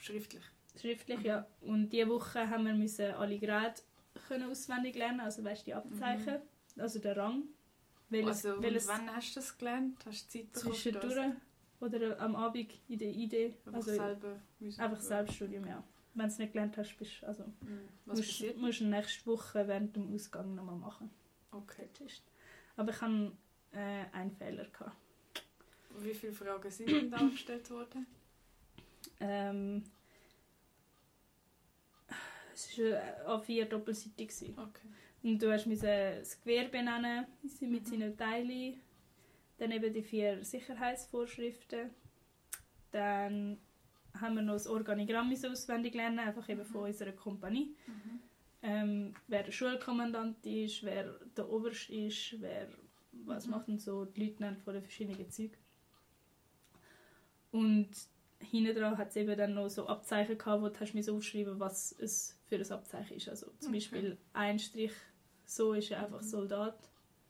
[0.00, 0.42] Schriftlich.
[0.80, 1.24] schriftlich, Mhm.
[1.26, 1.46] ja.
[1.60, 3.74] Und diese Woche haben wir müssen alle Grade
[4.28, 6.38] können auswendig lernen, also weißt die Abzeichen,
[6.78, 7.44] also der Rang.
[8.08, 9.96] Welches, also, welches wann hast du das gelernt?
[10.04, 11.32] Hast du Zeit bekommen zwischendurch
[11.80, 13.54] oder am Abend in der Idee.
[13.66, 14.40] Einfach Also selber
[14.78, 15.00] einfach.
[15.00, 15.82] Selbststudium, ja.
[16.14, 17.88] Wenn du es nicht gelernt hast, bist also Mhm.
[18.06, 18.56] Was musst, passiert?
[18.56, 21.10] musst du nächste Woche während dem Ausgang nochmal machen.
[21.52, 21.88] Okay.
[22.76, 23.32] Aber ich hatte
[23.72, 24.64] äh, einen Fehler.
[24.64, 24.96] Gehabt.
[26.00, 28.06] Wie viele Fragen sind denn da gestellt worden?
[29.20, 29.84] Ähm,
[32.54, 34.28] es war A4 doppelseitig.
[34.28, 34.58] gewesen.
[34.58, 34.88] Okay.
[35.22, 37.26] Und du hast müssen das Gewehr benennen
[37.60, 37.84] mit Mhm.
[37.84, 38.80] seinen Teilen.
[39.58, 41.90] Dann eben die vier Sicherheitsvorschriften.
[42.92, 43.58] Dann
[44.18, 46.86] haben wir noch das Organigramm auswendig lernen, einfach eben von Mhm.
[46.88, 47.76] unserer Kompanie.
[47.86, 48.20] Mhm.
[48.62, 51.04] Ähm, wer der Schulkommandant ist, wer
[51.36, 52.68] der Oberst ist, wer
[53.12, 53.50] was Mhm.
[53.52, 55.56] macht und so die Leute von den verschiedenen Zügen.
[57.52, 57.90] Und
[58.40, 61.60] hinten dran hat es eben dann noch so Abzeichen gehabt, wo du hast mir aufschreiben
[61.60, 63.28] was es für ein Abzeichen ist.
[63.28, 63.76] Also zum Okay.
[63.76, 64.92] Beispiel ein Strich,
[65.44, 66.26] so ist er einfach Mhm.
[66.26, 66.78] Soldat,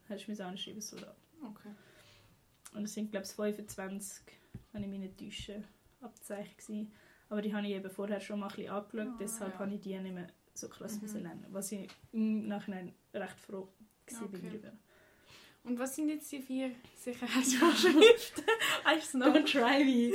[0.08, 1.16] hast du mir anschreiben Soldat.
[1.42, 1.70] Okay.
[2.74, 4.24] Und es sind glaube ich 25,
[4.72, 5.64] wenn ich mich nicht täusche,
[6.00, 6.92] Abzeichen gewesen.
[7.28, 9.58] Aber die habe ich eben vorher schon mal ein bisschen angeschaut, Ah, deshalb ja.
[9.58, 11.22] habe ich die nicht mehr so krass Mhm.
[11.22, 13.68] lernen was ich im Nachhinein recht froh
[14.06, 14.48] bin Okay.
[14.50, 14.72] darüber.
[15.62, 18.44] Und was sind jetzt die vier Sicherheitsvorschriften?
[18.84, 19.26] Weißt du noch?
[19.34, 20.12] Don't try me!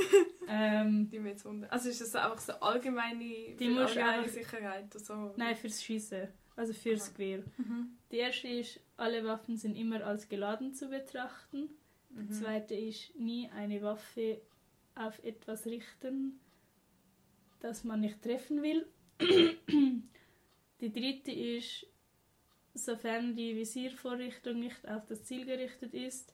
[0.47, 1.69] ähm, Die mir jetzt wundern.
[1.69, 3.23] Also ist das einfach so allgemeine,
[3.59, 5.33] Die musst allgemeine einfach- Sicherheit oder so?
[5.37, 7.11] nein, fürs Schießen, also fürs Aha.
[7.13, 7.43] Gewehr.
[7.57, 7.89] Mhm.
[8.11, 11.69] Die erste ist, alle Waffen sind immer als geladen zu betrachten.
[12.09, 12.31] Die Mhm.
[12.31, 14.41] zweite ist, nie eine Waffe
[14.95, 16.39] auf etwas richten,
[17.59, 18.87] das man nicht treffen will.
[20.81, 21.85] Die dritte ist,
[22.75, 26.33] sofern die Visiervorrichtung nicht auf das Ziel gerichtet ist,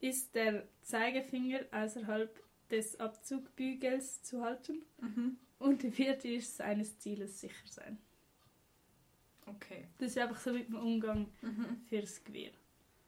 [0.00, 4.82] ist der Zeigefinger außerhalb des Abzugbügels zu halten.
[5.00, 5.38] Mhm.
[5.58, 7.98] Und die vierte ist, seines Zieles sicher sein.
[9.46, 9.86] Okay.
[9.98, 11.80] Das ist einfach so mit dem Umgang Mhm.
[11.88, 12.50] fürs Gewehr.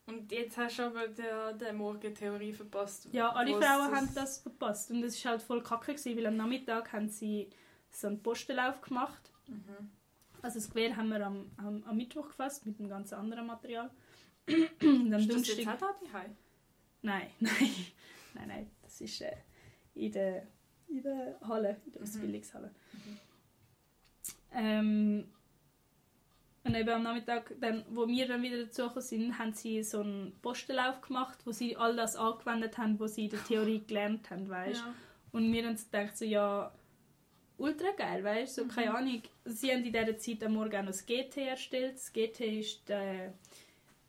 [0.06, 3.08] Und jetzt hast du aber der, der Morgentheorie verpasst.
[3.12, 4.90] Ja, alle Frauen haben das verpasst.
[4.90, 7.50] Und es war halt voll kacke, gewesen, weil am Nachmittag haben sie
[7.90, 9.30] so einen Postenlauf gemacht.
[9.48, 9.90] Mhm.
[10.42, 13.90] Also das Gewehr haben wir am, am, am Mittwoch gefasst mit einem ganz anderen Material.
[14.48, 16.36] Und am Ist das jetzt auch da daheim?
[17.02, 17.70] Nein, nein,
[18.34, 18.70] nein, nein.
[18.82, 19.36] Das ist äh,
[19.94, 20.46] in, der,
[20.88, 22.06] in der Halle, in der Mhm.
[22.06, 22.74] Ausbildungshalle.
[24.52, 25.28] Ähm,
[26.64, 30.38] und eben am Nachmittag, dann, wo wir dann wieder dazugekommen sind, haben sie so einen
[30.42, 34.48] Postenlauf gemacht, wo sie all das angewendet haben, was sie in der Theorie gelernt haben,
[34.48, 34.80] weißt?
[34.80, 34.94] Ja.
[35.32, 36.72] Und wir haben gedacht, so, ja,
[37.58, 39.22] ultra geil, weißt so, keine Ahnung.
[39.44, 41.96] Sie haben in dieser Zeit am Morgen auch noch das GT erstellt.
[41.96, 43.30] Das GT ist die,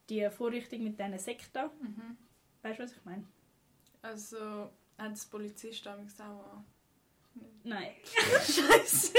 [0.10, 1.70] die Vorrichtung mit diesen Sekten.
[1.82, 2.18] Mhm.
[2.62, 3.24] Weißt du, was ich meine?
[4.02, 6.64] Also hat das Polizist damals auch.
[7.64, 7.92] Nein.
[8.42, 9.14] Scheiße.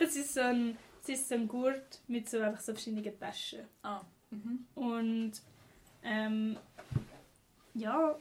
[0.00, 3.60] Es ist so ein, es ist so ein Gurt mit so einfach so verschiedenen Taschen.
[3.82, 4.02] Ah.
[4.30, 4.66] Mhm.
[4.74, 5.32] Und
[6.02, 6.56] ähm,
[7.74, 8.16] ja,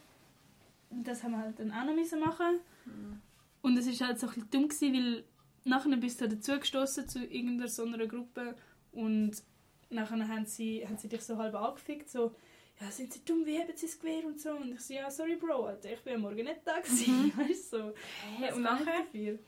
[0.89, 2.59] das haben wir halt dann auch noch müssen machen.
[2.85, 3.21] Mhm.
[3.61, 5.23] Und es war halt so ein bisschen dumm, gewesen, weil
[5.65, 8.55] nachher bist du dazugestoßen zu irgendeiner so einer Gruppe
[8.91, 9.31] und
[9.89, 12.35] nachher haben sie, haben sie dich so halb angefickt, so
[12.81, 14.51] «Ja, sind sie dumm, wie haben sie das Gewehr?» und so.
[14.51, 17.71] Und ich so «Ja, sorry Bro, Alter, ich bin am Morgen nicht da gewesen.» Weißt
[17.73, 17.93] du, so.
[18.39, 19.03] Hey, und nachher?
[19.03, 19.39] dafür?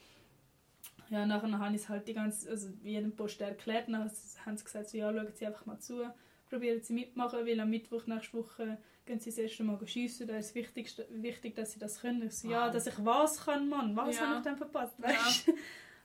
[1.10, 4.10] Ja, nachher habe ich es halt die ganze, also wie jedem Post erklärt, dann
[4.46, 6.12] haben sie gesagt, so, ja, schauen Sie einfach mal zu,
[6.50, 10.38] probieren Sie mitmachen, weil am Mittwoch nächste Woche gehen Sie das erste Mal schiessen, da
[10.38, 12.24] ist es wichtig, wichtig, dass Sie das können.
[12.24, 14.28] Ich so, ja, dass ich was kann, Mann, was Ja.
[14.28, 15.10] habe ich denn verpasst, Ja.
[15.10, 15.54] weißt du?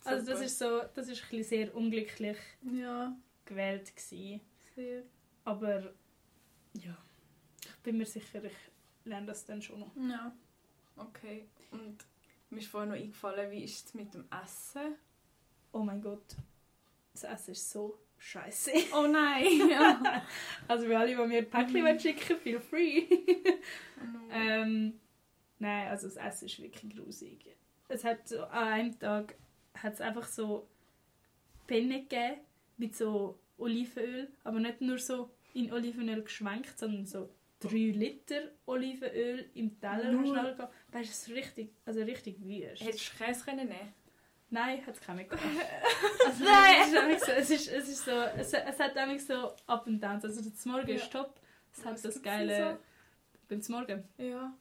[0.04, 2.38] Also das ist so, das ist ein sehr unglücklich
[2.72, 4.40] Ja, gewählt gewesen.
[4.74, 5.02] sehr.
[5.44, 5.92] aber
[6.74, 6.96] ja,
[7.64, 8.52] ich bin mir sicher, ich
[9.04, 9.94] lerne das dann schon noch.
[9.96, 10.32] Ja.
[10.96, 11.46] Okay.
[11.70, 12.04] Und
[12.50, 14.94] mir ist vorhin noch eingefallen, wie ist es mit dem Essen?
[15.72, 16.36] Oh mein Gott,
[17.12, 18.70] das Essen ist so scheiße.
[18.94, 19.46] Oh nein!
[19.70, 20.22] ja.
[20.68, 21.98] Also für alle, die mir ein Päckchen Mhm.
[21.98, 23.06] schicken feel free.
[23.10, 24.20] Oh no.
[24.32, 25.00] ähm,
[25.58, 27.56] nein, also das Essen ist wirklich grusig.
[27.88, 29.34] Es hat so, an einem Tag
[29.78, 30.66] hat es einfach so
[31.66, 32.40] Penne gegeben
[32.76, 37.28] mit so Olivenöl, aber nicht nur so in Olivenöl geschwenkt, sondern so
[37.60, 40.12] 3 Liter Olivenöl im Teller.
[40.12, 40.62] Nur- hast du.
[40.62, 42.82] Weißt du, es ist richtig, also richtig wüst.
[42.82, 43.94] Hättest du Käse können nehmen
[44.52, 45.44] Nein, hat es keine mehr gehabt.
[46.26, 46.74] Also, Nein.
[46.80, 50.02] Es ist, so, es, ist, es ist so, es, es hat nämlich so Up and
[50.02, 50.24] Downs.
[50.24, 50.96] Also das Morgen Ja.
[50.96, 51.38] ist top.
[51.72, 52.78] Es hat Was das geile
[53.48, 54.52] beim Morgen Ja.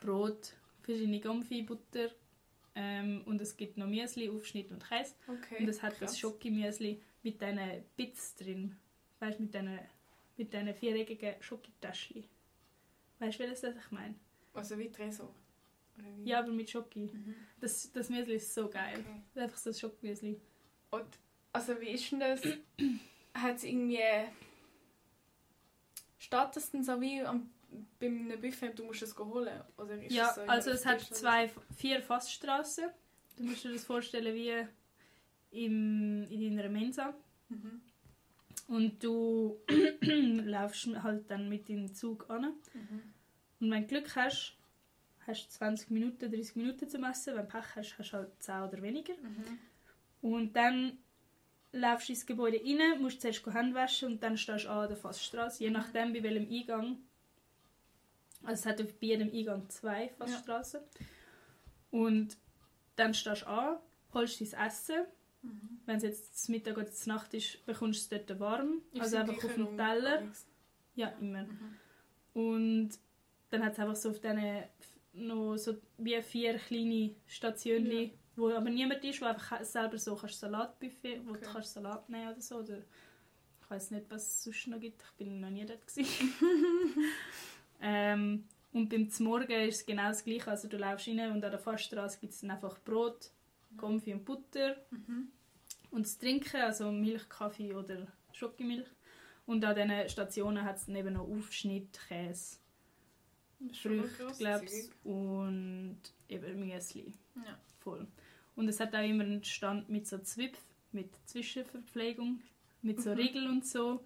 [0.00, 2.08] Brot, verschiedene Gomfi, Butter
[2.80, 5.14] ähm, und es gibt noch Müsli, Aufschnitt und Käse.
[5.26, 5.56] Okay.
[5.58, 6.12] Und es hat krass.
[6.12, 7.58] das Schoki-Müsli mit diesen
[7.96, 8.76] Bits drin.
[9.18, 9.80] Weißt du, mit diesen
[10.36, 12.24] mit diesen viereckigen Schokitäschchen.
[13.18, 14.14] Weißt du, welches das ich meine?
[14.54, 15.34] Also wie Tresor.
[15.96, 16.28] Wie?
[16.30, 17.10] Ja, aber mit Schoki.
[17.12, 17.34] Mhm.
[17.60, 19.00] Das, das Müsli ist so geil.
[19.00, 19.42] Okay.
[19.42, 20.40] Einfach so ein Schoki-Müsli.
[20.90, 21.18] Und
[21.52, 22.42] also wie ist denn das?
[23.34, 23.98] Hat es irgendwie...
[26.18, 27.50] Steht das denn so wie am,
[27.98, 29.60] bei einem Buffet, du musst es holen?
[29.76, 32.90] Oder ist Ja, es so also es hat zwei, vier Fassstraßen.
[33.36, 34.66] Du musst dir das vorstellen wie
[35.50, 37.14] im, in deiner Mensa.
[37.48, 37.80] Mhm.
[38.68, 39.58] Und du
[40.00, 42.54] laufst halt dann mit dem Zug an.
[42.74, 43.02] Mhm.
[43.60, 44.56] Und wenn du Glück hast,
[45.26, 47.34] hast du 20 Minuten, 30 Minuten zum Essen.
[47.34, 49.14] Wenn du Pech hast, hast du halt 10 oder weniger.
[49.14, 49.58] Mhm.
[50.20, 50.98] Und dann
[51.72, 54.96] laufst du ins Gebäude rein, musst zuerst Hände waschen und dann stehst du an der
[54.96, 55.62] Fassstraße.
[55.62, 56.98] Je nachdem, bei welchem Eingang.
[58.48, 60.80] Also es hat auf bei jedem Eingang zwei Fassstraßen.
[61.90, 62.36] Und
[62.96, 63.76] dann stehst du an,
[64.14, 65.04] holst dein Essen.
[65.42, 65.80] Mhm.
[65.84, 68.80] Wenn es jetzt zum Mittag oder zur Nacht ist, bekommst du es dort warm.
[68.92, 70.22] Ist also einfach auf dem Teller.
[70.94, 71.42] Ja, immer.
[71.44, 71.76] Mhm.
[72.32, 72.90] Und
[73.50, 74.62] dann hat es einfach so auf diesen
[75.12, 78.08] noch so wie vier kleine Stationen, Ja.
[78.36, 81.40] wo aber niemand ist, wo einfach selber so kannst Salatbuffet, wo Okay.
[81.44, 82.56] du kannst Salat nehmen oder so.
[82.58, 85.02] Oder ich weiß nicht, was es sonst noch gibt.
[85.02, 85.80] Ich bin noch nie dort.
[87.80, 90.50] ähm, und beim Zmorgen ist es genau das Gleiche.
[90.50, 93.30] Also du läufst rein und an der Fassstraße gibt es dann einfach Brot,
[93.76, 95.28] Konfi und Butter Mhm.
[95.90, 98.88] und das Trinken, also Milch, Kaffee oder Schokimilch.
[99.46, 102.58] Und an diesen Stationen hat es dann eben noch Aufschnitt, Käse,
[103.72, 107.14] Früchte, glaub's, und eben Müsli.
[107.36, 107.58] Ja.
[107.80, 108.06] Voll.
[108.56, 110.58] Und es hat auch immer einen Stand mit so Zwipf,
[110.92, 112.40] mit Zwischenverpflegung,
[112.82, 113.16] mit so Mhm.
[113.16, 114.04] Riegel und so,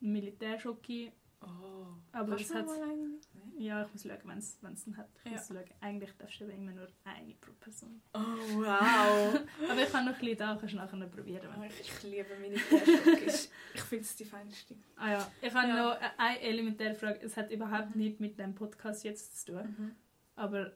[0.00, 1.12] Militärschocki.
[1.42, 1.86] Oh.
[2.12, 2.68] Aber es hat...
[2.68, 3.18] einen?
[3.58, 4.38] Ja, ich muss schauen, wenn
[4.72, 5.08] es ihn hat.
[5.24, 5.38] Ich Ja.
[5.38, 5.64] muss schauen.
[5.80, 8.00] Eigentlich darfst du eben immer nur eine pro Person.
[8.14, 9.40] Oh, wow.
[9.70, 11.48] Aber ich habe noch ein bisschen da, kannst du nachher noch probieren.
[11.54, 13.26] wenn ich, ich liebe Militärschocke.
[13.74, 14.74] ich finde es die feinste.
[14.96, 15.74] Ah ja, ich habe Ja.
[15.84, 17.20] noch eine elementäre Frage.
[17.24, 19.74] Es hat überhaupt nichts mit dem Podcast jetzt zu tun.
[19.78, 19.94] Mhm.
[20.36, 20.72] Aber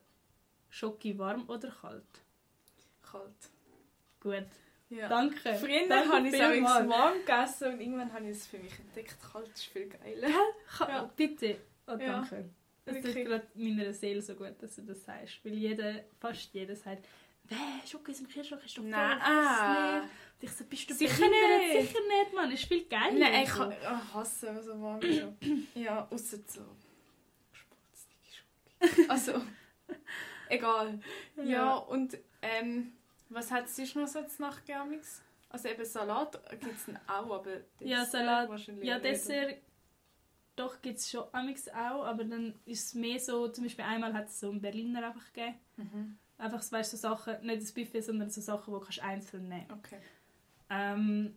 [0.68, 2.04] Schoki warm oder kalt?
[3.02, 3.50] Kalt.
[4.20, 4.46] Gut.
[4.94, 5.08] Ja.
[5.08, 5.54] Danke.
[5.54, 8.78] Früher Danke habe ich es auch warm gegessen und irgendwann habe ich es für mich
[8.78, 9.16] entdeckt.
[9.32, 10.28] Kalt ist viel geiler.
[10.80, 11.10] Ja.
[11.16, 12.48] Bitte, Oh, Ja, danke.
[12.86, 15.42] Es tut gerade meiner Seele so gut, dass du das sagst.
[15.44, 17.06] Weil jeder, fast jeder sagt,
[17.44, 19.20] «Wer, Schoki aus dem Kühlschrank ist doch voll Nein.
[19.20, 21.58] hässlich.» Und ich so, bist du Sicher behindert?
[21.72, 21.88] nicht.
[21.88, 22.52] Sicher nicht, Mann.
[22.52, 23.12] Ist viel geiler.
[23.18, 23.58] Nein, ich so.
[23.60, 25.66] ha- ich hasse so warme Schoki.
[25.74, 26.62] ja, außer so
[27.52, 29.08] spatzige Schoki.
[29.10, 29.40] Also,
[30.48, 31.00] egal.
[31.42, 32.92] Ja, und ähm,
[33.28, 35.00] was hat es sonst noch so zu Nacht gegeben?
[35.50, 38.48] Also eben Salat gibt es auch, aber Ja, Dessert Salat.
[38.48, 38.98] wahrscheinlich Ja.
[38.98, 39.56] Dessert
[40.56, 44.12] doch gibt es schon amix auch, aber dann ist es mehr so, zum Beispiel einmal
[44.14, 45.56] hat es so einen Berliner einfach gegeben.
[45.76, 46.18] Mhm.
[46.38, 49.48] Einfach so, weißt, so Sachen, nicht das Buffet, sondern so Sachen, die kannst du einzeln
[49.48, 49.98] nehmen Okay.
[50.70, 51.36] ähm,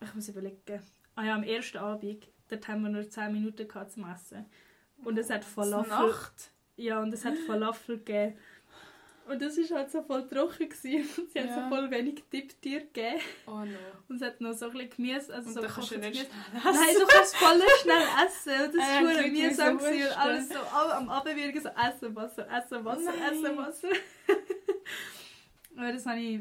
[0.00, 0.80] Ich muss überlegen.
[1.14, 4.46] Ah ja, am ersten Abend, dort haben wir nur 10 Minuten gehabt zum Essen.
[5.04, 5.90] Und es hat Falafel.
[5.90, 6.50] Nacht?
[6.76, 8.38] Ja, und es hat Falafel gegeben.
[9.28, 10.68] Und das war halt so voll trocken.
[10.68, 11.08] Gewesen.
[11.18, 11.62] Und sie hat Ja.
[11.64, 13.20] so voll wenig Tipptier gegeben.
[13.46, 13.78] Oh no.
[14.08, 15.34] Und es hat noch so ein bisschen Gemüse.
[15.34, 16.30] Also Und so dann kannst du nicht Gemüse.
[16.60, 18.64] schnell Nein, du kannst voll schnell essen.
[18.66, 19.78] Und das war äh, mühsam.
[19.78, 20.06] gewesen.
[20.08, 23.32] Und alles so alle am Abwürgen so Essen, Wasser, Essen, Wasser, Nein.
[23.32, 23.88] Essen, Wasser.
[25.76, 26.40] Aber das habe ich...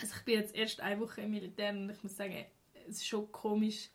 [0.00, 2.44] Also ich bin jetzt erst eine Woche im Militär und ich muss sagen,
[2.88, 3.90] es ist schon komisch,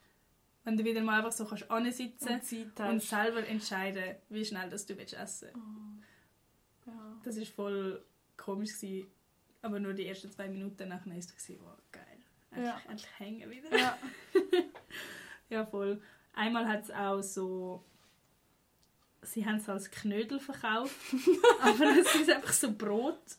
[0.63, 2.39] wenn du wieder mal einfach so kannst ansitzen
[2.79, 5.57] Und und selber entscheiden, wie schnell dass du willst essen willst.
[5.57, 6.03] Oh.
[6.87, 7.21] Ja.
[7.23, 8.05] Das war voll
[8.37, 8.73] komisch.
[8.73, 9.11] Gewesen.
[9.61, 12.03] Aber nur die ersten zwei Minuten nachher war es wow, geil.
[12.51, 12.81] Endlich, Ja.
[12.89, 13.77] endlich hängen wieder.
[13.77, 13.97] Ja.
[15.49, 16.01] Ja, voll.
[16.33, 17.83] Einmal hat es auch so...
[19.21, 20.95] Sie haben es als Knödel verkauft.
[21.61, 23.37] aber es war einfach so Brot.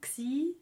[0.00, 0.54] Gewesen.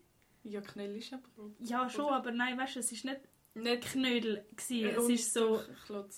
[0.43, 1.55] Ja, Knödel ist ja Brot.
[1.59, 2.17] Ja, schon, Oder?
[2.17, 3.23] aber nein, weißt du, es war nicht
[3.55, 4.47] Nicht Knödel.
[4.57, 4.97] Gewesen.
[4.97, 5.63] Es ist so...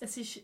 [0.01, 0.43] Es ist...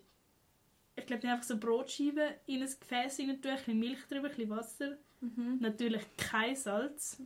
[0.96, 4.35] Ich glaube, einfach so Brotscheiben in ein Gefäß rein tun, ein bisschen Milch drüber, ein
[4.35, 4.96] bisschen Wasser.
[5.20, 5.59] Mhm.
[5.61, 7.20] Natürlich kein Salz.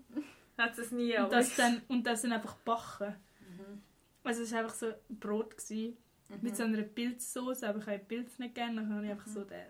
[0.57, 1.37] Hat es nie, Und aber...
[1.37, 3.15] das dann, und das dann einfach backen.
[3.41, 3.83] Mhm.
[4.25, 5.97] Also es war einfach so Brot gewesen,
[6.43, 8.83] mit so einer Pilzsoße, aber ich habe Pilz nicht gerne.
[8.83, 9.67] Dann habe ich einfach so den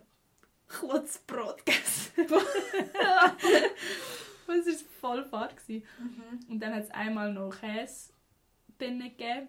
[0.68, 2.12] Kurzbrot gegessen.
[4.46, 5.56] und es war voll fad.
[5.56, 5.86] Gewesen.
[5.98, 6.52] Mhm.
[6.52, 9.48] Und dann hat es einmal noch Käsebälle gegeben,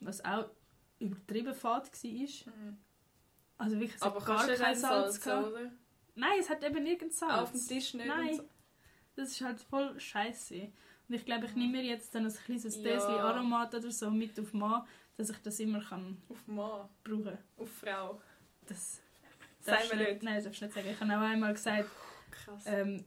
[0.00, 0.50] was auch
[0.98, 2.10] übertrieben fad war.
[2.10, 2.78] Mhm.
[3.60, 5.70] Also wirklich, es Aber gar kein Salz Salz, oder?
[6.14, 7.32] Nein, es hat eben nirgends Salz.
[7.34, 8.06] Auf dem Tisch nicht.
[8.06, 8.40] Nein.
[9.16, 10.72] Das ist halt voll scheiße.
[11.08, 12.82] Und ich glaube, ich nehme mir jetzt dann ein kleines Ja.
[12.82, 14.86] Döschen Aromat oder so mit auf Mann,
[15.18, 18.22] dass ich das immer kann Auf Mann, brauchen auf Frau.
[18.66, 19.02] Das
[19.66, 20.22] darfst wir du nicht.
[20.22, 20.88] Nein, das darfst du nicht sagen.
[20.88, 21.90] Ich habe auch einmal gesagt,
[22.30, 22.64] Krass.
[22.64, 23.04] ähm,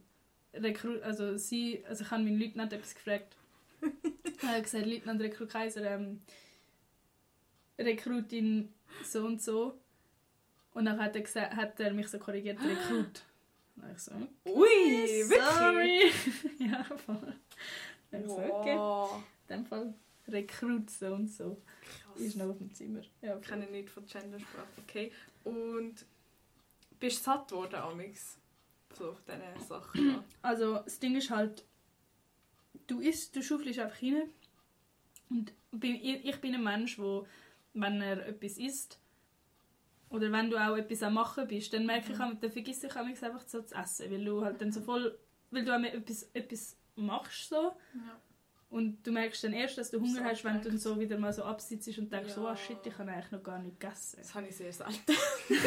[1.02, 3.36] also sie, also ich habe meinen Leutnant etwas gefragt.
[3.82, 6.22] ich habe gesagt, Leutnant Rekrut Kaiser, ähm,
[7.76, 9.80] Rekrutin so und so.
[10.74, 12.90] Und dann hat er, gesagt, hat er mich so korrigiert, Rekrut.
[12.90, 13.22] Und
[13.76, 14.12] dann habe ich so,
[14.44, 15.54] Ui, wirklich?
[15.58, 16.12] sorry.
[16.70, 17.34] ja, voll.
[18.10, 19.22] Dann ich so, okay.
[19.48, 19.94] In dem Fall
[20.28, 21.60] Rekrut so und so.
[22.16, 22.36] Ist Krass.
[22.36, 23.02] noch auf dem Zimmer.
[23.20, 24.66] Ja, Ich kenne nichts von Gendersprache.
[24.82, 25.12] Okay.
[25.44, 25.94] Und
[26.98, 28.38] bist du satt geworden, Amix?
[28.96, 30.24] So auf diesen Sachen.
[30.42, 31.64] Also das Ding ist halt,
[32.86, 34.30] du isst, du schaufelst einfach rein.
[35.30, 37.26] Und ich ich bin ein Mensch, wo,
[37.74, 38.98] wenn er etwas isst,
[40.14, 43.42] oder wenn du auch etwas am machen bist, dann merke ich, dann vergiss ich einfach
[43.46, 45.18] so zu essen, weil du halt dann so voll,
[45.50, 48.20] weil du auch etwas, etwas machst so ja.
[48.70, 51.18] und du merkst dann erst, dass du Hunger So hast, wenn du dann so wieder
[51.18, 52.50] mal so absitzt und denkst, so, Ja.
[52.50, 54.18] ah shit, ich habe eigentlich noch gar nicht gegessen.
[54.18, 55.12] Das habe ich sehr selten.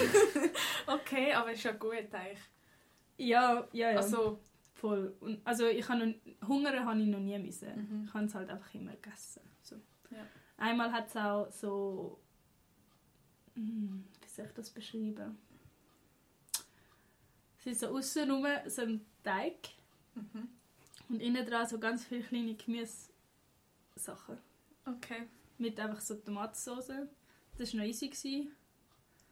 [0.87, 2.39] okay, aber ist ja gut eigentlich.
[3.17, 3.97] Ja, ja, ja.
[3.97, 4.39] Also,
[4.77, 5.15] Voll.
[5.21, 6.13] Und, also ich habe
[6.47, 7.67] Hunger habe ich noch nie müssen.
[7.75, 8.05] Mhm.
[8.05, 9.41] Ich habe es halt einfach immer gegessen.
[9.63, 9.75] So.
[10.11, 10.23] Ja.
[10.57, 12.19] Einmal hat es auch so...
[14.37, 15.35] Soll ich das beschreiben?
[17.59, 19.69] Es ist so außenrum so ein Teig
[20.13, 20.47] mhm.
[21.09, 24.37] und innen dran so ganz viele kleine Gemüsesachen.
[24.85, 25.27] okay.
[25.57, 26.91] Mit einfach so Tomatensauce.
[27.57, 28.09] Das war noch easy.
[28.09, 28.51] Gewesen.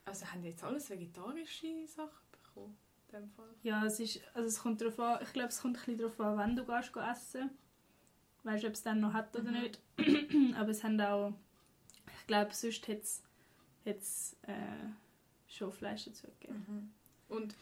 [0.06, 2.76] Also haben die jetzt alles vegetarische Sachen bekommen?
[3.10, 3.54] In dem Fall?
[3.62, 6.20] Ja, es ist, also es kommt darauf an, ich glaube, es kommt ein bisschen darauf
[6.20, 7.52] an, wenn du gehst, geh essen.
[8.44, 9.62] Weißt du, ob es dann noch hat oder Mhm.
[9.62, 9.80] nicht.
[10.58, 11.32] Aber es haben auch,
[12.20, 13.22] ich glaube, sonst hätte es
[14.48, 14.52] äh,
[15.48, 16.66] schon Fleisch dazu gegeben.
[16.68, 17.36] Mhm.
[17.36, 17.56] Und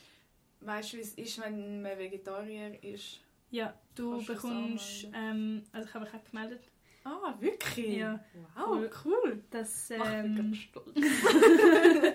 [0.62, 3.20] weißt du, wie es ist, wenn man Vegetarier ist?
[3.52, 6.62] Ja, du Kannst das bekommst, ähm, also ich habe mich auch gemeldet,
[7.06, 7.98] Ah, wirklich?
[7.98, 8.24] Ja.
[8.56, 9.44] Wow, cool.
[9.52, 10.94] Mach mich ähm,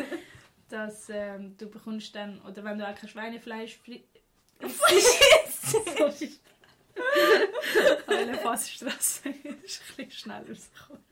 [0.69, 3.81] dass ähm, du bekommst dann, oder wenn du auch kein Schweinefleisch
[4.61, 6.31] Sorry.
[8.07, 9.29] Alle Fassstrasse
[9.64, 11.03] ist ein bisschen schneller rausgekommen.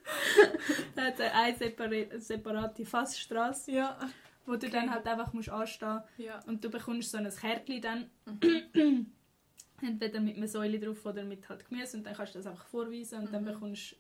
[0.95, 3.99] Da hat eine separa- separate Fassstrasse, Ja.
[4.47, 6.41] wo du dann halt einfach musst anstehen Ja.
[6.47, 8.11] und du bekommst so ein Kärtchen dann,
[8.43, 9.13] Mhm.
[9.83, 12.67] entweder mit einer Säule drauf oder mit halt Gemüse und dann kannst du das einfach
[12.67, 13.53] vorweisen und dann Mhm.
[13.53, 13.97] bekommst du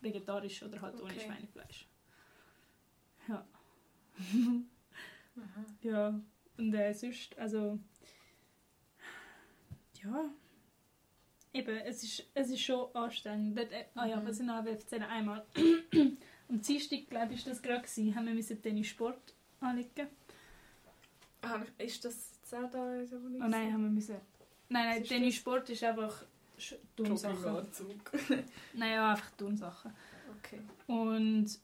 [0.00, 1.20] vegetarisch oder halt ohne Okay.
[1.26, 1.88] Schweinefleisch.
[3.28, 3.44] Ja.
[5.82, 6.20] Ja,
[6.56, 7.78] und äh, sonst, also.
[10.02, 10.30] Ja.
[11.56, 13.56] Eben, es ist, es ist schon anstrengend.
[13.58, 15.44] Dort, äh, ah ja, was ich noch erzählen einmal.
[16.48, 20.08] Am Dienstag, glaube ich, ist das gerade gewesen, haben wir müssen Tennis Sport anlegen.
[21.42, 23.38] Ah, ist das jetzt auch da in der Uni?
[23.42, 24.16] Oh nein, haben wir müssen.
[24.68, 26.24] Nein, nein, ist Tennis Sport ist einfach
[26.58, 27.36] Sch- Turnsachen.
[27.42, 28.12] Jogginganzug.
[28.74, 29.92] Nein, ja, einfach Turnsachen.
[30.38, 30.60] Okay.
[30.86, 31.58] Und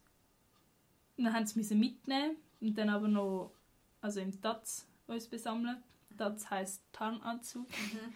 [1.16, 3.52] dann haben sie müssen mitnehmen und dann aber noch
[4.00, 5.82] also im Taz uns besammeln.
[6.16, 7.66] Taz heisst Tarnanzug.
[7.68, 8.14] Mhm.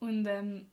[0.00, 0.66] Und ähm,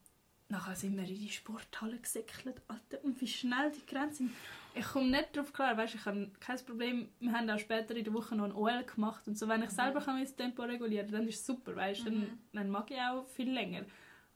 [0.49, 2.61] nachher sind wir in die Sporthalle gesäckelt.
[2.67, 4.31] Alter, und wie schnell die Grenzen sind.
[4.77, 7.09] Ich komme nicht darauf klar, weißt, ich habe kein Problem.
[7.19, 9.25] Wir haben auch später in der Woche noch ein OL gemacht.
[9.27, 9.75] Und so, wenn ich Mhm.
[9.75, 12.01] selber kann mein Tempo regulieren kann, dann ist es super, weißt?
[12.05, 12.05] Mhm.
[12.05, 13.85] Dann, dann mag ich auch viel länger.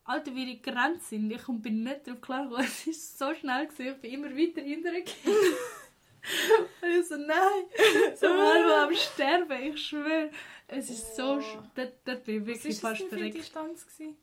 [0.06, 2.50] Alter, wie die Grenzen sind, ich komm- bin nicht darauf klar.
[2.60, 5.04] Es ist so schnell gewesen, ich bin immer weiter hinterher.
[6.82, 10.30] Und ich so, nein, so halb am Sterben, ich schwöre.
[10.68, 11.40] Es ist so, Oh.
[11.40, 13.38] sch- dort, dort bin ich Was wirklich ist das fast denn für eine verreckt.
[13.46, 13.86] Distanz?
[13.88, 14.18] gewesen?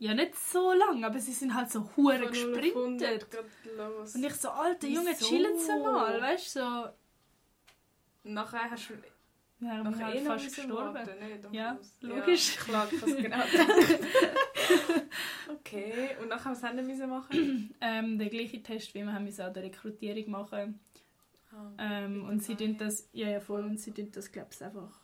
[0.00, 3.26] Ja, nicht so lang, aber sie sind halt so hure Von 0 auf gesprintet.
[3.26, 3.44] 100 grad
[3.76, 4.14] los.
[4.14, 5.26] Und ich so, alter Junge, Wieso?
[5.26, 6.88] chillen Sie mal, weißt du, so.
[8.24, 8.94] Nachher hast du
[9.64, 10.94] Ja, ich bin nachher halt eh fast gestorben.
[10.94, 11.10] warten?
[11.46, 12.56] Am Ja, logisch.
[12.56, 13.36] Ja, klar, ich genau
[15.48, 17.74] okay, und nachher was haben wir machen?
[17.80, 20.78] Ähm, der gleiche Test, wie wir haben an der Rekrutierung machen.
[21.50, 24.62] Ah, Ähm, und sie tun das, ja, ja, voll, und sie tun das, glaube ich,
[24.62, 25.00] einfach,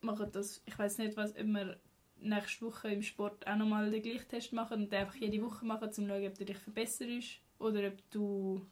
[0.00, 1.78] machen das, ich weiß nicht, was, ob wir
[2.24, 5.64] nächste Woche im Sport auch nochmal den gleichen Test machen und den einfach jede Woche
[5.66, 8.66] machen, um zu schauen, ob du dich verbesserst oder ob du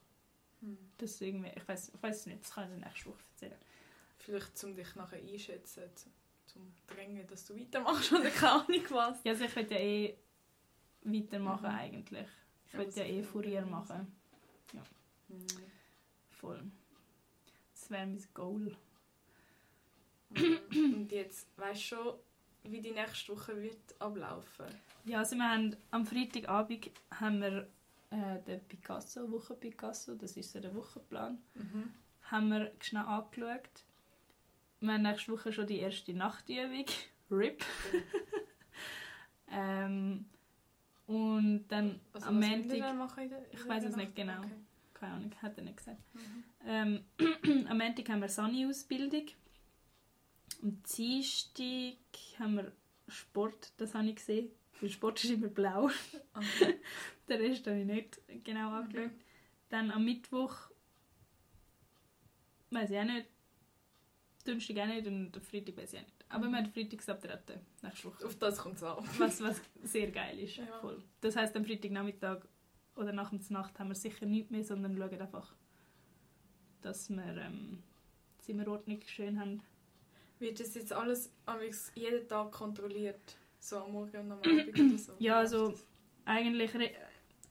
[0.60, 0.78] Hm.
[0.98, 3.58] das irgendwie, ich weiß ich weiß es nicht, das kann ich dir nächste Woche erzählen.
[4.18, 5.82] Vielleicht, um dich nachher einschätzen,
[6.46, 9.24] zum, drängen, dass du weitermachst oder keine Ahnung was.
[9.24, 10.16] Ja, also ich will ja eh
[11.02, 11.76] weitermachen Mhm.
[11.76, 12.28] eigentlich.
[12.66, 14.14] Ich Ja, will ja eh Fourier ja, machen.
[15.28, 15.46] Hm.
[16.30, 16.62] Voll.
[17.72, 18.76] Das wäre mein Goal.
[20.30, 20.58] Mhm.
[20.94, 22.14] und jetzt, weißt du schon,
[22.64, 24.66] wie die nächste Woche wird ablaufen?
[25.04, 27.68] Ja, also wir haben am Freitagabend haben wir
[28.10, 31.92] äh, den Picasso, Woche Picasso, das ist so der Wochenplan, Mhm.
[32.30, 33.68] haben wir schnell angeschaut.
[34.80, 36.86] Wir haben nächste Woche schon die erste Nachtübung.
[37.30, 37.64] RIP.
[39.50, 40.26] ähm,
[41.06, 44.38] und dann Also, am Montag, machen der, Ich weiss es nicht genau.
[44.40, 44.50] Okay.
[44.94, 45.98] keine Ahnung, hat er nicht gesagt.
[46.14, 46.44] Mhm.
[46.66, 47.04] Ähm,
[47.68, 49.26] am Montag haben wir Sani-Ausbildung.
[50.62, 51.96] Am Dienstag
[52.38, 52.72] haben wir
[53.08, 54.50] Sport, das habe ich gesehen.
[54.80, 55.90] Der Sport ist immer blau.
[56.34, 56.78] Okay.
[57.28, 59.10] Den Rest habe ich nicht genau angeschaut.
[59.68, 60.54] Dann am Mittwoch
[62.70, 63.26] weiß ich auch nicht.
[64.44, 66.14] Donnerstag auch nicht und am Freitag weiß ich auch nicht.
[66.28, 66.52] Aber Mhm.
[66.52, 68.26] wir haben Freitagsabtreten nächste Woche.
[68.26, 69.04] Auf das kommt es an.
[69.18, 70.56] Was, was sehr geil ist.
[70.56, 70.66] Ja.
[70.80, 71.02] Voll.
[71.20, 72.40] Das heisst, am Freitagnachmittag
[72.96, 75.54] oder nach der Nacht haben wir sicher nichts mehr, sondern schauen einfach,
[76.80, 77.82] dass wir ähm,
[78.38, 79.62] Zimmerordnung schön haben.
[80.42, 83.36] Wird das jetzt alles jeden Tag kontrolliert?
[83.60, 85.12] So am Morgen und am Abend oder so?
[85.20, 85.72] Ja, also
[86.24, 86.72] eigentlich,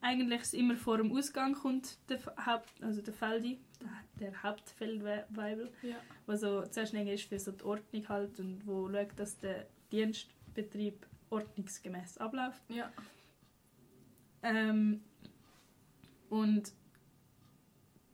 [0.01, 3.61] eigentlich ist immer vor dem Ausgang kommt der Haupt, also der Feldi,
[4.19, 5.95] der, Hauptfeldweibel, Ja.
[6.27, 11.07] der so zuständig ist für so die Ordnung halt und wo schaut, dass der Dienstbetrieb
[11.29, 12.61] ordnungsgemäß abläuft.
[12.67, 12.91] Ja.
[14.43, 15.01] Ähm,
[16.29, 16.73] und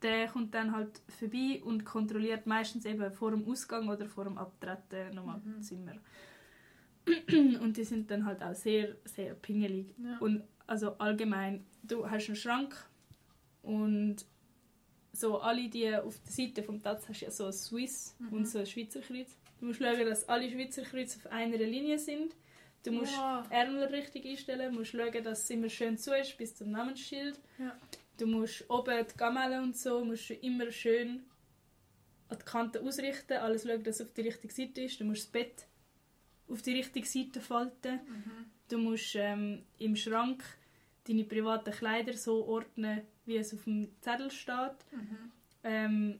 [0.02, 4.38] der kommt dann halt vorbei und kontrolliert meistens eben vor dem Ausgang oder vor dem
[4.38, 5.62] Abtreten nochmal Mhm.
[5.62, 5.94] Zimmer.
[7.62, 9.88] Und die sind dann halt auch sehr, sehr pingelig.
[10.04, 10.18] ja.
[10.20, 12.76] Und also allgemein, du hast einen Schrank
[13.64, 14.18] und
[15.14, 18.34] so alle die auf der Seite vom Taz hast du ja so ein Swiss Mhm.
[18.34, 19.38] und so ein Schweizer Kreuz.
[19.60, 22.36] Du musst schauen, dass alle Schweizer Kreuze auf einer Linie sind.
[22.84, 23.44] Du musst Ja.
[23.50, 27.40] die Ärmel richtig einstellen, musst schauen, dass es immer schön zu ist bis zum Namensschild.
[27.58, 27.76] Ja.
[28.18, 31.24] Du musst oben die Gamellen und so musst du immer schön
[32.30, 35.00] an die Kanten ausrichten, alles schauen, dass es auf die richtige Seite ist.
[35.00, 35.68] Du musst das Bett
[36.50, 38.00] auf die richtige Seite falten.
[38.08, 38.46] Mhm.
[38.70, 40.44] Du musst ähm, im Schrank
[41.08, 44.76] deine privaten Kleider so ordnen, wie es auf dem Zettel steht.
[44.92, 45.32] Mhm.
[45.64, 46.20] Ähm,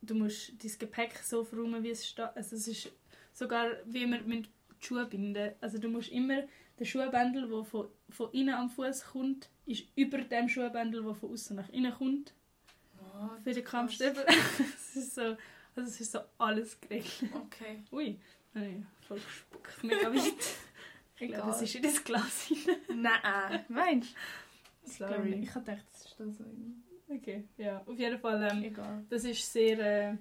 [0.00, 2.34] du musst dein Gepäck so verräumen, wie es steht.
[2.34, 2.92] Also es ist
[3.32, 5.52] sogar, wie man mit die Schuhe binden.
[5.60, 6.44] Also du musst immer
[6.78, 11.32] den Schuhbändel, der von, von innen am Fuß kommt, ist über dem Schuhbändel, der von
[11.32, 12.34] außen nach innen kommt.
[12.98, 13.64] Oh, Für den.
[13.64, 14.24] Kampfstiefel.
[14.74, 15.22] es ist so,
[15.76, 17.30] also es ist so alles geregelt.
[17.34, 17.82] Okay.
[17.92, 18.18] Ui,
[18.54, 19.84] nein, voll gespuckt.
[19.84, 20.22] Mega weit.
[21.20, 22.76] Ich glaube, es ist in das Glas hinein.
[23.22, 23.64] Nein.
[23.68, 24.16] Meinst
[24.82, 24.90] du?
[24.90, 25.34] Sorry.
[25.34, 26.44] Ich habe gedacht, das ist da so.
[27.08, 27.82] Okay, ja.
[27.86, 29.04] Auf jeden Fall, ähm, Egal.
[29.08, 29.78] das ist sehr...
[29.78, 30.16] Äh,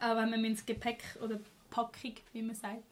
[0.00, 1.40] auch wenn man ins Gepäck oder
[1.70, 2.84] Packung, wie man sagt,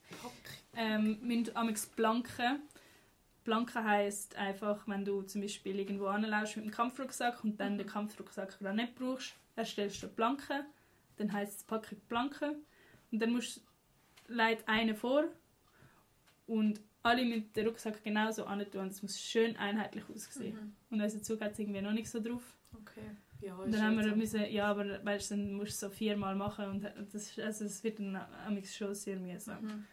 [0.77, 2.63] ähm, müssen amigs blanken.
[3.45, 7.87] Blanken heisst einfach, wenn du zum Beispiel irgendwo anläufst mit dem Kampfrucksack und dann den
[7.87, 10.65] Kampfrucksack gerade nicht brauchst, erstellst du Blanken.
[11.17, 12.65] Dann heisst es Packung Blanken.
[13.13, 13.61] Und dann musst
[14.29, 15.25] legt einer vor
[16.47, 18.89] und alle mit dem Rucksack genauso an tun.
[18.89, 20.55] Es muss schön einheitlich aussehen.
[20.55, 20.77] Mhm.
[20.91, 22.43] Und unser Zug hat es irgendwie noch nicht so drauf.
[22.75, 23.11] Okay.
[23.41, 26.65] Ja, Und dann haben wir müssen, ja, aber weißt, dann musst du so viermal machen
[26.67, 28.19] und das, also es wird dann
[28.65, 29.63] schon sehr mühsam.
[29.63, 29.85] Mhm.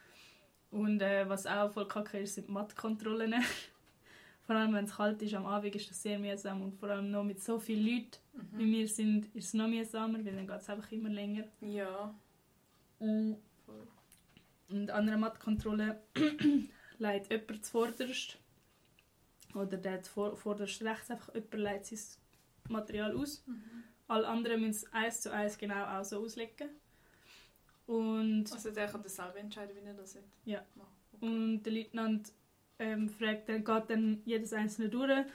[0.72, 3.34] Und äh, was auch voll kacke ist, sind die Mattkontrollen.
[4.48, 7.12] vor allem wenn es kalt ist am Abend ist das sehr mühsam und vor allem
[7.12, 8.18] noch mit so vielen Leuten
[8.54, 8.72] wie Mhm.
[8.72, 11.44] wir sind, ist es noch mühsamer, weil dann geht es einfach immer länger.
[11.62, 12.14] Ja.
[13.00, 13.88] Und Voll.
[14.70, 16.02] an einer Mattkontrolle
[16.98, 18.38] leitet jemand zuvorderst.
[19.54, 22.22] Oder der zuvorderst vorderst rechts einfach jemand leitet sein
[22.70, 23.44] Material aus.
[23.46, 23.84] Mhm.
[24.08, 26.70] Alle anderen müssen es eins zu eins genau auch so auslegen.
[27.92, 30.24] Und, Also der kann das selber entscheiden, wie er das will.
[30.46, 30.64] Ja.
[31.14, 31.26] Okay.
[31.26, 32.32] und der Leutnant
[32.80, 35.26] ähm, fragt dann, geht dann jedes einzelne durch.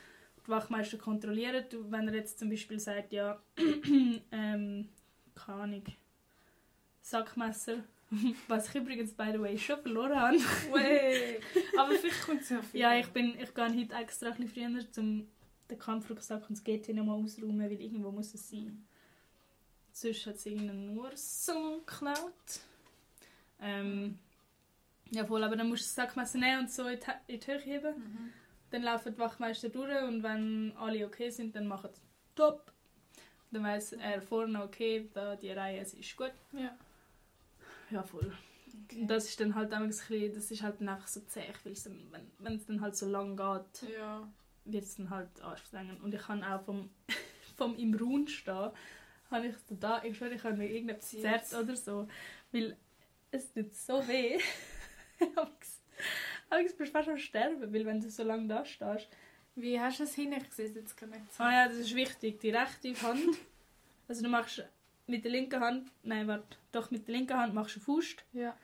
[0.44, 3.40] Die Wachmeister kontrollieren, Du- wenn er jetzt zum Beispiel sagt, ja,
[4.32, 4.88] ähm,
[5.34, 5.84] keine Ahnung,
[7.00, 7.84] Sackmesser,
[8.48, 10.36] was ich übrigens, by the way, schon verloren habe.
[11.78, 12.80] Aber vielleicht kommt es ja viel.
[12.80, 15.26] Ja, ich, bin, ich gehe heute extra ein bisschen früher, um
[15.70, 18.86] den Kampfrucksack und das GT nochmal auszuräumen, weil irgendwo muss es sein.
[19.96, 22.60] Sonst hat es irgendeinen nur so geklaut.
[23.58, 24.18] Ähm,
[25.10, 27.46] ja voll, aber dann musst du das Sackmesser nehmen und so in die, in die
[27.46, 27.96] Höhe heben.
[27.98, 28.32] Mhm.
[28.72, 32.02] Dann laufen die Wachmeister durch und wenn alle okay sind, dann machen sie
[32.34, 32.70] top.
[33.50, 36.32] Dann weiss er vorne, okay, da die Reihe, es ist gut.
[36.52, 36.76] Ja.
[37.90, 38.36] Ja, voll.
[38.94, 41.84] Und das ist dann halt ein bisschen, das ist halt einfach so zäh, weil es
[41.84, 44.28] dann, wenn es dann halt so lang geht, Ja.
[44.66, 46.02] wird es dann halt anstrengend.
[46.02, 46.90] Und ich kann auch vom,
[47.56, 48.72] vom im Raum stehen,
[49.30, 51.52] habe ich so da, ich schwöre, ich habe mir irgendetwas Zerrt.
[51.54, 52.08] oder so,
[52.52, 52.76] weil
[53.30, 54.38] es tut so weh.
[56.48, 59.08] Aber ich bist fast am Sterben, weil wenn du so lange da stehst.
[59.54, 60.32] Wie hast du es hin?
[60.32, 61.20] Ich sehe es jetzt gar nicht.
[61.38, 63.20] Ah ja, das ist wichtig, die rechte Hand.
[64.08, 64.62] Also du machst
[65.08, 68.56] mit der linken Hand, nein, warte, doch mit der linken Hand machst du Faust, Ja.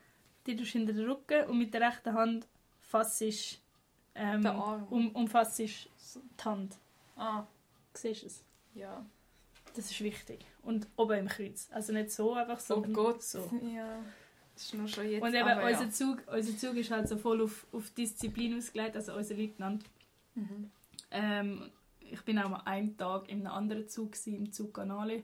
[0.46, 2.46] die tust du hinter den Rücken und mit der rechten Hand
[2.78, 3.60] fassest
[4.14, 4.46] ähm,
[4.90, 5.88] um, umfassest
[6.38, 6.76] die Hand.
[7.16, 7.44] Ah,
[7.94, 8.44] Siehst du es?
[8.74, 9.04] ja.
[9.74, 10.44] Das ist wichtig.
[10.62, 11.68] Und oben im Kreuz.
[11.72, 13.22] Also nicht so einfach, Oh sondern Gott.
[13.22, 13.50] so.
[13.74, 13.98] Ja.
[14.54, 15.22] Das ist nur schon jetzt.
[15.22, 15.90] Und eben aber unser, ja.
[15.90, 19.84] Zug, unser Zug ist halt so voll auf, auf Disziplin ausgelegt, also unser Leutnant.
[20.34, 20.70] Mhm.
[21.10, 21.70] Ähm,
[22.00, 25.22] ich bin auch mal einen Tag in einem anderen Zug, gewesen, im Zug Canale.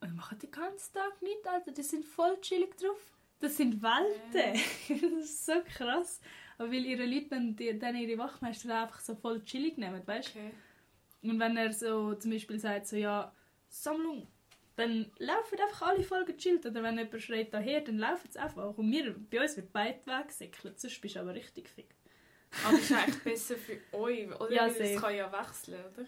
[0.00, 1.72] Und die machen den ganzen Tag nichts, Alter.
[1.72, 2.98] Die sind voll chillig drauf.
[3.40, 4.60] Das sind Welten.
[4.88, 6.20] das ist so krass.
[6.58, 10.30] Aber weil ihre Leute dann, die, dann ihre Wachmeister einfach so voll chillig nehmen, weißt
[10.30, 10.50] Okay.
[11.22, 13.32] Und wenn er so zum Beispiel sagt, so, ja,
[13.68, 14.26] Sammlung,
[14.76, 16.64] dann laufen einfach alle voll gechillt.
[16.64, 18.76] Oder wenn jemand schreit daher, dann laufen sie einfach.
[18.76, 21.94] Und wir, bei uns wird beide weggesäckelt, sonst bist du aber richtig fick.
[22.64, 24.52] Aber das ist eigentlich besser für euch, oder?
[24.52, 24.66] Ja.
[24.66, 26.06] Es kann ja wechseln, oder?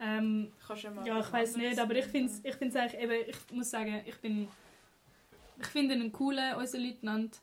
[0.00, 3.00] Ähm, Kannst ja, mal ja, ich weiß nicht, aber ich finde es ich find's eigentlich
[3.00, 4.48] eben, ich muss sagen, ich bin,
[5.60, 7.40] ich finde ihn einen coolen, unseren Leutnant,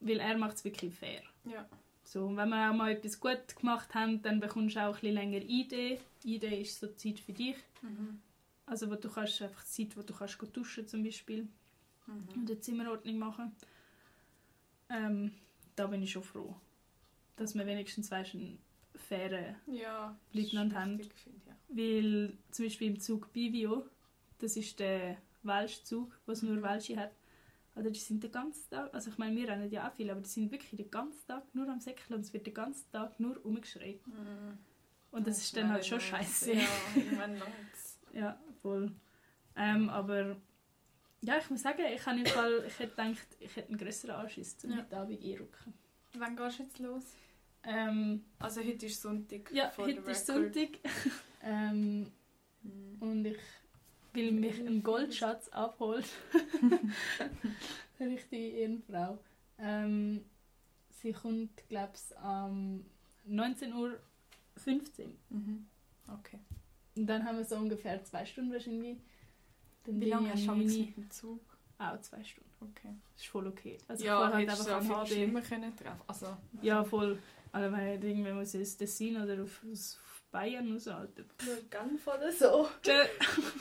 [0.00, 1.22] weil er macht es wirklich fair.
[1.44, 1.68] Ja.
[2.12, 4.92] So, und wenn wir auch mal etwas gut gemacht haben, dann bekommst du auch ein
[5.00, 5.98] bisschen länger ID.
[6.24, 7.56] ID ist so Zeit für dich.
[7.80, 8.20] Mhm.
[8.66, 11.48] Also wo du kannst einfach Zeit, wo du kannst go duschen zum Beispiel
[12.06, 12.28] Mhm.
[12.34, 13.52] und eine Zimmerordnung machen.
[14.90, 15.32] Ähm,
[15.74, 16.54] da bin ich schon froh,
[17.36, 18.58] dass wir wenigstens weißt, einen
[18.94, 20.14] fairen, Ja.
[20.34, 21.00] Leutnant haben.
[21.00, 21.06] ich,
[21.46, 21.56] ja.
[21.68, 23.86] weil zum Beispiel im Zug Bivio,
[24.38, 27.12] das ist der Welschzug, was nur Welsche hat,
[27.74, 30.20] oder die sind den ganzen Tag, also ich meine, wir rennen ja auch viel, aber
[30.20, 33.18] die sind wirklich den ganzen Tag nur am Säckeln und es wird den ganzen Tag
[33.18, 34.06] nur umgeschreit.
[34.06, 34.58] Mhm.
[35.10, 36.52] Und das ist dann halt schon scheiße.
[36.54, 36.62] Ja,
[36.94, 37.98] irgendwann langt's.
[38.12, 38.92] Ja, voll.
[39.56, 40.36] Ähm, aber
[41.22, 44.16] ja, ich muss sagen, ich, habe im Fall, ich hätte gedacht, ich hätte einen grösseren
[44.16, 44.78] Anschiss zum Ja.
[44.78, 45.74] heute Abend einrücken.
[46.14, 47.04] Wann gehst du jetzt los?
[47.64, 49.50] Ähm, Also heute ist Sonntag.
[49.52, 50.26] ja, heute ist.
[50.26, 50.68] Sonntag
[51.42, 52.10] ähm,
[52.64, 52.96] Mhm.
[53.00, 53.38] und ich
[54.12, 56.04] will mich einen Goldschatz abholen.
[57.98, 59.18] Eine richtige Ehrenfrau.
[59.58, 60.24] Ähm,
[60.90, 62.84] sie kommt, glaube ich, am
[63.28, 63.98] 19.15 Uhr.
[65.30, 65.66] Mhm.
[66.08, 66.38] Okay.
[66.96, 68.98] Und dann haben wir so ungefähr zwei Stunden wahrscheinlich.
[69.84, 71.40] Dann Wie bin lange ich hast du am Angst 9 mit dem Zug?
[71.78, 72.50] Auch zwei Stunden.
[72.60, 72.94] Okay.
[73.12, 73.78] Das ist voll okay.
[73.88, 76.00] Also ja, ich fahr hättest du an auch viel schlimmer können treffen.
[76.06, 77.18] Also, Ja, voll.
[77.50, 80.01] Also wenn ich irgendwie muss ins Tessin oder auf, auf
[80.32, 81.24] Bayern Alter.
[81.44, 82.68] nur Genf oder so.
[82.86, 83.04] Ja.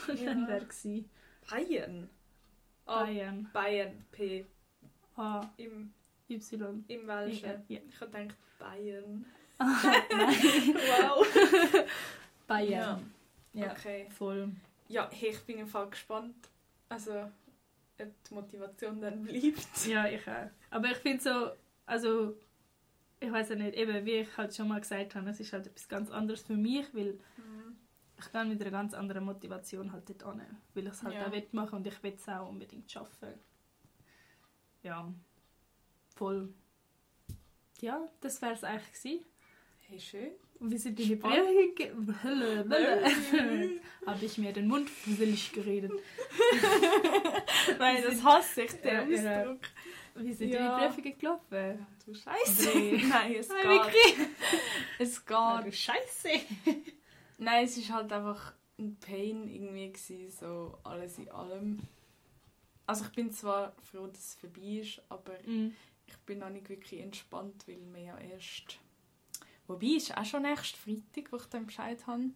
[0.08, 1.10] Dann wäre gewesen.
[1.50, 2.10] Bayern.
[2.86, 3.50] Ah, Bayern.
[3.54, 4.06] Bayern.
[4.12, 4.46] P.
[5.18, 5.94] A, Im,
[6.30, 6.84] Y.
[6.88, 7.64] im Welschen.
[7.68, 7.80] Ja.
[7.88, 9.26] Ich habe gedacht Bayern.
[9.60, 9.76] Nein.
[10.76, 11.28] Wow.
[12.48, 13.14] Bayern.
[13.54, 14.08] Ja, Okay.
[14.10, 14.50] voll.
[14.88, 16.36] Ja, hey, ich bin im Fall gespannt.
[16.90, 17.12] Also,
[18.00, 19.86] ob die Motivation dann bleibt.
[19.86, 20.50] Ja, ich auch.
[20.70, 21.52] Aber ich finde so,
[21.86, 22.38] also
[23.22, 25.68] ich weiß ja nicht, eben wie ich halt schon mal gesagt habe, es ist halt
[25.68, 27.78] etwas ganz anderes für mich, weil Mhm.
[28.20, 30.42] ich gehe mit einer ganz anderen Motivation halt dort an,
[30.74, 31.28] weil ich es halt Ja.
[31.28, 33.30] auch machen und ich will es auch unbedingt schaffen.
[34.84, 35.14] ja,
[36.16, 36.52] voll.
[37.82, 39.26] Ja, das wäre es eigentlich gewesen.
[39.88, 40.32] Hey, schön.
[40.60, 41.16] Und wie sind deine.
[41.18, 41.42] Briefe?
[44.06, 45.92] Habe ich mir den Mund fusselig geredet.
[47.80, 49.04] Nein, das hasse ich, der.
[49.04, 49.60] Ausdruck.
[50.16, 50.78] Wie sind Ja.
[50.80, 51.86] deine Briefe gelaufen?
[52.06, 52.78] Du Scheiße.
[52.78, 53.04] Nee.
[53.08, 53.70] Nein, es Nein, geht.
[53.70, 54.28] wirklich?
[55.00, 55.38] Es geht.
[55.66, 56.30] du Scheiße.
[57.38, 61.80] Nein, es war halt einfach ein Pain irgendwie, gewesen, so alles in allem.
[62.88, 65.74] Also ich bin zwar froh, dass es vorbei ist, aber Mhm.
[66.08, 68.80] ich bin noch nicht wirklich entspannt, weil wir ja erst...
[69.68, 72.32] Wobei, es ist auch schon nächsten Freitag, wo ich dann Bescheid habe.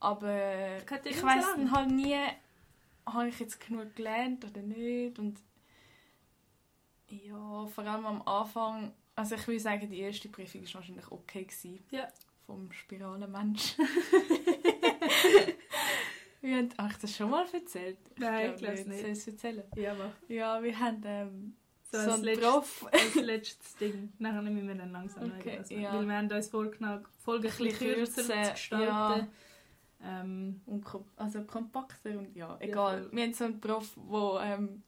[0.00, 2.16] Aber ich nicht weiß halt nie,
[3.06, 5.18] habe ich jetzt genug gelernt oder nicht.
[5.18, 5.40] Und
[7.08, 11.44] ja, vor allem am Anfang, also ich würde sagen, die erste Prüfung war wahrscheinlich okay.
[11.44, 12.08] Gewesen, Ja.
[12.46, 13.76] Vom Spiralenmensch.
[16.40, 17.98] wir haben, habe ich das schon mal erzählt?
[18.16, 19.04] Nein, ich glaube es Soll nicht.
[19.04, 19.64] ich es erzählen?
[19.76, 20.12] Ja, mach.
[20.28, 21.56] Ja, wir haben ähm,
[21.90, 24.12] So, so, als letztes, als letztes Ding.
[24.18, 25.92] Nachher müssen wir dann langsam Okay, reden, ja.
[25.94, 29.28] Weil wir haben uns vorgenommen, die Folge ein bisschen kürzer zu gestalten.
[30.00, 33.02] Ähm, und kom also kompakter und ja, egal.
[33.02, 33.12] voll.
[33.12, 34.84] wir haben so einen Prof, wo ähm,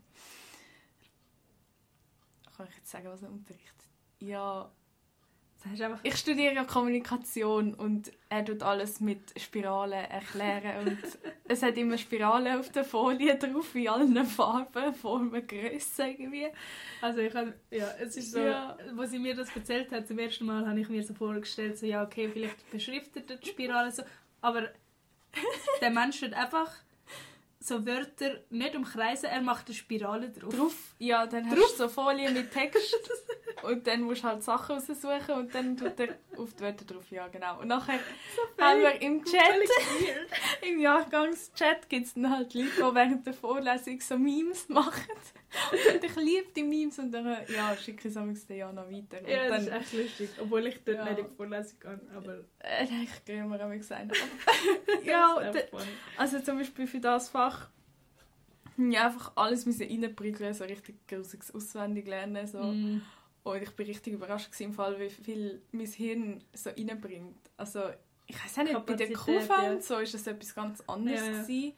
[2.61, 3.88] kann ich jetzt sagen, was er unterrichtet?
[4.20, 4.70] Ja,
[6.04, 10.98] ich studiere ja Kommunikation und er tut alles mit Spiralen erklären und
[11.48, 16.48] es hat immer Spiralen auf der Folie drauf, in allen Farben, Formen, Grössen irgendwie.
[17.02, 18.78] Also ich habe, ja, es ist so, Ja.
[18.94, 21.84] wo sie mir das erzählt hat, zum ersten Mal habe ich mir so vorgestellt, so
[21.84, 24.02] ja, okay, vielleicht beschriftet er die Spirale so,
[24.40, 24.70] aber
[25.82, 26.72] der Mensch hat einfach
[27.62, 30.54] so Wörter nicht umkreisen, er macht eine Spirale drauf.
[30.54, 32.96] Drauf, ja, dann hast du so Folien mit Text
[33.62, 37.11] und dann musst du halt Sachen raussuchen und dann tut er auf die Wörter drauf,
[37.11, 37.61] ja genau.
[37.61, 37.98] Und nachher
[38.58, 39.42] haben wir im Chat,
[40.68, 45.04] im Jahrgangschat gibt es dann halt Leute, die während der Vorlesung so Memes machen.
[45.72, 49.18] Und ich liebe die Memes und dann ja, schicke ich es der Jana weiter.
[49.18, 51.04] Und Ja, das dann, ist echt lustig, obwohl ich dort Ja.
[51.06, 54.12] nicht in die Vorlesung gehe, aber äh, ich gehe mir auch gesagt.
[54.12, 55.52] das ja.
[56.16, 57.49] Also zum Beispiel für das Fach
[58.90, 62.46] ja, einfach alles müssen reinprügeln, so richtig grusiges auswendig lernen.
[62.46, 62.62] So.
[62.62, 63.02] Mm.
[63.42, 67.50] Und ich bin richtig überrascht gewesen, im Fall, wie viel mein Hirn so reinbringt.
[67.56, 67.82] Also
[68.26, 69.80] ich weiß auch nicht, bei der Kapazität, QV ja.
[69.80, 71.42] so ist das etwas ganz anderes Ja, ja.
[71.42, 71.72] gewesen.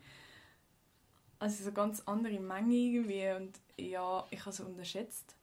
[1.39, 5.35] Also so eine ganz andere Menge irgendwie und ja, ich habe es unterschätzt.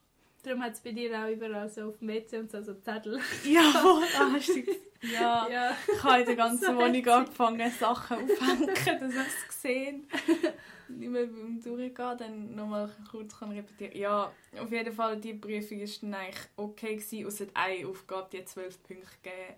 [0.50, 3.20] Darum hat es bei dir auch überall so auf dem WC und so, so Zettel.
[3.46, 4.64] Ja, da hast du
[5.08, 5.48] ja.
[5.48, 5.78] Ja.
[5.94, 10.08] Ich habe in der ganzen So Wohnung angefangen, Sachen aufhängen, dass ich es gesehen
[10.88, 13.96] Nicht mehr beim Durchgehen, dann nochmal kurz kann repetieren.
[13.96, 16.96] Ja, auf jeden Fall, die Prüfung war dann eigentlich okay.
[16.96, 17.28] Gewesen.
[17.28, 19.56] Außer eine Aufgabe, die 12 Punkte gegeben,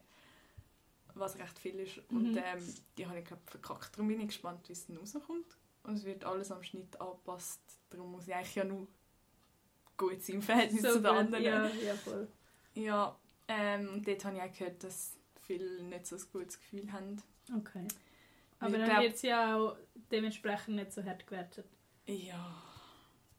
[1.13, 2.01] was recht viel ist.
[2.09, 2.37] Und Mhm.
[2.37, 3.95] ähm, die habe ich, glaube verkackt.
[3.95, 5.57] Darum bin ich gespannt, wie es dann rauskommt.
[5.83, 7.61] Und es wird alles am Schnitt angepasst.
[7.89, 8.85] Darum muss ich eigentlich ja nur
[10.09, 11.43] gut sein im Verhältnis zu den anderen.
[11.43, 12.27] Ja, ja, voll.
[12.73, 13.15] Ja,
[13.47, 17.21] ähm, und dort habe ich auch gehört, dass viele nicht so ein gutes Gefühl haben.
[17.55, 17.87] Okay.
[18.59, 19.75] Aber dann glaub- wird es ja auch
[20.11, 21.65] dementsprechend nicht so hart gewertet.
[22.07, 22.55] Ja,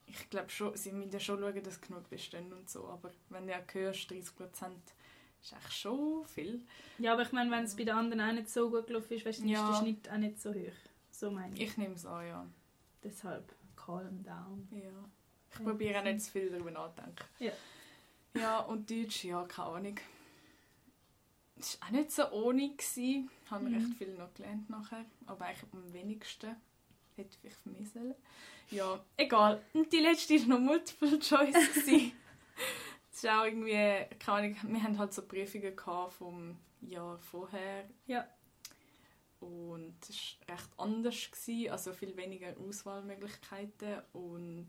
[0.07, 2.87] ich glaube schon, sie müssen ja schon schauen, dass genug bestehen und so.
[2.89, 4.83] Aber wenn du ja hörst, 30 Prozent
[5.41, 6.61] ist echt schon viel.
[6.99, 9.25] Ja, aber ich meine, wenn es bei den anderen auch nicht so gut gelaufen ist,
[9.27, 9.71] weißt du, dann Ja.
[9.71, 10.73] ist der Schnitt auch nicht so hoch.
[11.11, 11.63] So meine ich.
[11.63, 12.47] Ich nehme es an, ja.
[13.03, 14.69] Deshalb, calm down.
[14.73, 14.91] ja.
[15.55, 17.25] Ich probiere auch nicht zu viel darüber nachzudenken.
[17.39, 17.53] Ja.
[18.35, 20.01] Ja, und Deutsch, ja, keine Ahnung.
[21.59, 22.73] Es war auch nicht so ohne.
[22.79, 23.75] Ich habe Mhm.
[23.75, 25.05] recht viel noch gelernt nachher.
[25.27, 26.57] Aber eigentlich am wenigsten.
[27.17, 28.15] Hätte ich mehr sollen.
[28.71, 29.63] Ja, egal.
[29.75, 31.53] Und die letzte war noch Multiple Choice.
[31.75, 32.13] gewesen.
[33.15, 33.73] Es ist auch irgendwie,
[34.19, 35.75] keine Ahnung, wir hatten halt so Prüfungen
[36.09, 37.85] vom Jahr vorher.
[38.07, 38.27] Ja.
[39.41, 44.01] Und es war recht anders, gewesen, also viel weniger Auswahlmöglichkeiten.
[44.15, 44.69] Und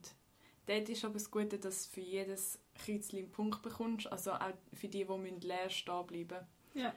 [0.66, 4.54] dort ist aber das Gute, dass du für jedes Kreuzchen einen Punkt bekommst, also auch
[4.74, 6.94] für die, die leer stehen bleiben Ja.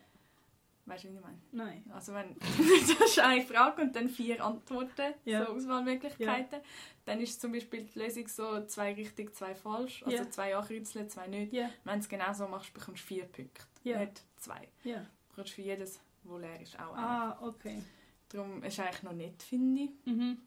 [0.89, 1.39] Weißt du, was ich meine?
[1.51, 1.85] Nein.
[1.93, 5.45] Also wenn du hast eine Frage und dann vier Antworten, Ja.
[5.45, 6.61] so Auswahlmöglichkeiten,
[7.05, 10.31] dann ist zum Beispiel die Lösung so zwei richtig, zwei falsch, also Ja.
[10.31, 11.53] zwei ankreuzeln, zwei nicht.
[11.53, 11.71] Ja.
[11.83, 13.99] Wenn du es genau so machst, bekommst du vier Punkte, Ja.
[13.99, 14.69] nicht zwei.
[14.85, 14.99] Ja.
[15.01, 17.05] Du bekommst für jedes, wo leer ist, auch einen.
[17.05, 17.83] Ah, okay.
[18.29, 19.91] Darum ist es eigentlich noch nicht, finde ich.
[20.05, 20.39] Mhm.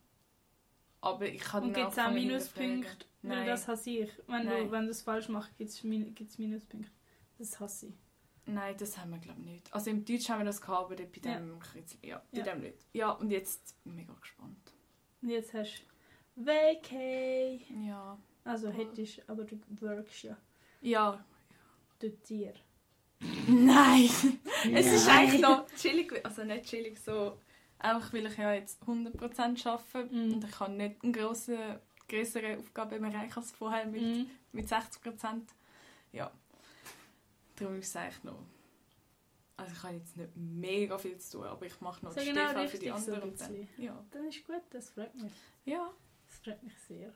[1.02, 3.06] Aber ich kann Und gibt es auch Minuspunkte?
[3.22, 3.30] Hinterfragen.
[3.30, 3.48] Weil Nein.
[3.48, 4.12] das hasse ich.
[4.28, 4.66] Wenn Nein.
[4.66, 6.92] du wenn du es falsch machst, gibt es Minuspunkte.
[7.38, 7.94] Das hasse ich.
[8.46, 9.74] Nein, das haben wir glaube ich nicht.
[9.74, 11.38] Also im Deutsch haben wir das gehabt, aber bei Ja.
[11.40, 12.44] dem Kreuz, ja, bei Ja.
[12.46, 12.78] dem nicht.
[12.94, 14.74] Ja, und jetzt bin ich mega gespannt.
[15.22, 15.84] Und jetzt hast
[16.36, 17.62] du Vacay.
[17.86, 18.18] Ja.
[18.44, 20.38] Also hättest aber du workst ja.
[20.82, 21.24] Ja.
[22.00, 22.54] Dort dir.
[23.48, 24.10] Nein!
[24.74, 27.38] Es ist eigentlich noch chillig, also nicht chillig, so
[27.78, 30.34] einfach weil ich ja jetzt 100% arbeite Mhm.
[30.34, 31.58] und ich habe nicht einen grossen
[32.10, 34.30] größeren Aufgabenbereich als vorher mit, Mhm.
[34.52, 35.50] mit 60 Prozent.
[36.12, 36.32] Ja.
[37.56, 38.40] Darum ist es eigentlich noch.
[39.58, 42.28] Also ich habe jetzt nicht mega viel zu tun, aber ich mache noch So die
[42.28, 43.22] genau Stefan für die so anderen.
[43.22, 43.68] dann- bisschen.
[43.84, 44.06] ja.
[44.12, 45.34] Das ist gut, das freut mich.
[45.66, 45.92] ja,
[46.28, 47.14] Das freut mich sehr.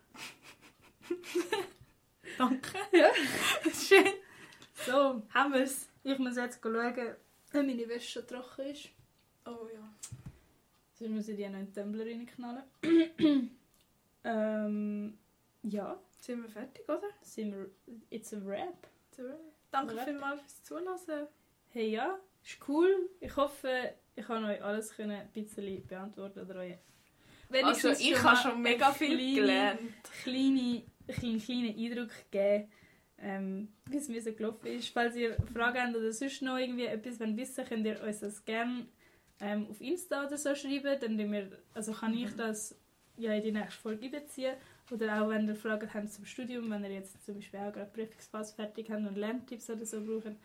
[2.38, 2.78] danke.
[2.91, 3.10] Ja.
[3.74, 4.14] Schön.
[4.86, 5.88] So, haben wir es.
[6.04, 8.89] Ich muss jetzt schauen, ob meine Wäsche trocken ist.
[9.46, 9.94] Oh ja.
[10.94, 12.64] Sonst muss ich die noch in den Tumbler reinknallen.
[15.74, 17.01] Ja, Sind wir fertig, oder?
[17.21, 17.69] sind wir...
[18.09, 18.88] It's a wrap.
[19.71, 20.05] Danke Wrap.
[20.05, 21.28] vielmals fürs Zulassen.
[21.71, 23.09] Hey, ja, ist cool.
[23.19, 26.76] Ich hoffe, ich kann euch alles können ein bisschen beantworten oder euch...
[27.63, 29.80] Also ich schon habe schon mega viel kleinen- gelernt.
[30.24, 30.84] kleine,
[31.21, 32.71] einen kleinen Eindruck geben,
[33.19, 34.89] ähm, wie es mir so gelaufen ist.
[34.89, 38.43] Falls ihr Fragen habt oder sonst noch irgendwie etwas wollt wissen könnt ihr uns das
[38.43, 38.88] gerne
[39.39, 40.99] ähm, auf Insta oder so schreiben.
[40.99, 42.76] Dann wir, also kann ich das
[43.17, 44.55] ja in die nächste Folge einbeziehen.
[44.91, 47.91] Oder auch wenn ihr Fragen habt zum Studium, wenn ihr jetzt zum Beispiel auch gerade
[47.91, 50.38] Prüfungsphase fertig habt und Lerntipps oder so brauchen.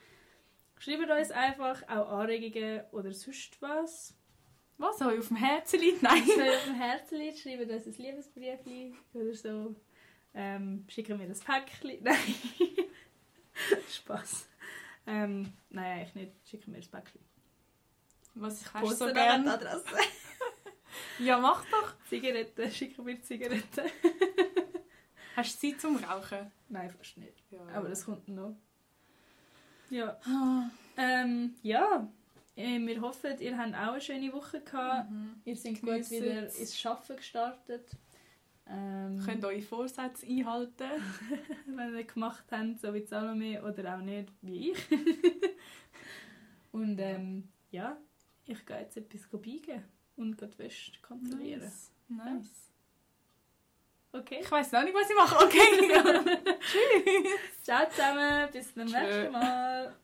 [0.79, 4.15] Schreibt uns einfach auch Anregungen oder sonst was.
[4.79, 6.03] Was euch auf dem Herzen liegt?
[6.03, 6.23] Nein.
[6.25, 9.75] Was euch auf dem Herzen liegt, schreibt uns ein Liebesbrief oder so.
[10.35, 11.99] Ähm, schicken wir das Päckchen.
[12.03, 12.17] Nein.
[13.91, 14.49] Spaß.
[15.07, 16.33] Ähm, nein, eigentlich nicht.
[16.49, 17.21] Schicken wir das Päckchen.
[18.35, 19.53] Was ich so gerne.
[19.53, 19.85] Adresse.
[21.19, 21.95] Ja, mach doch.
[22.09, 23.91] Zigaretten, schicken wir Zigaretten.
[25.37, 26.51] Hast du Zeit zum Rauchen?
[26.69, 27.43] Nein, fast nicht.
[27.51, 27.61] Ja.
[27.75, 28.57] Aber das kommt noch.
[29.91, 30.19] Ja.
[30.25, 30.71] Ah.
[30.97, 32.09] Ähm, ja.
[32.57, 35.11] Äh, Wir hoffen, ihr habt auch eine schöne Woche gehabt.
[35.11, 35.41] Mhm.
[35.45, 37.91] Ihr seid gut Geniessen wieder ins Arbeiten gestartet.
[38.67, 40.91] Ähm, Könnt eure Vorsätze einhalten.
[41.67, 44.79] wenn ihr gemacht habt, so wie Salome oder auch nicht, wie ich.
[46.73, 47.97] und ähm, ja,
[48.45, 49.85] ich gehe jetzt etwas biegen
[50.19, 51.61] und die Wäsche kontrollieren.
[51.61, 51.91] Nice.
[52.09, 52.69] nice.
[54.13, 54.39] Okay?
[54.41, 55.45] Ich weiß noch nicht, was ich mache.
[55.45, 55.59] Okay.
[56.61, 57.63] Tschüss.
[57.63, 58.99] Ciao zusammen, bis zum Tschö.
[58.99, 59.97] nächsten Mal.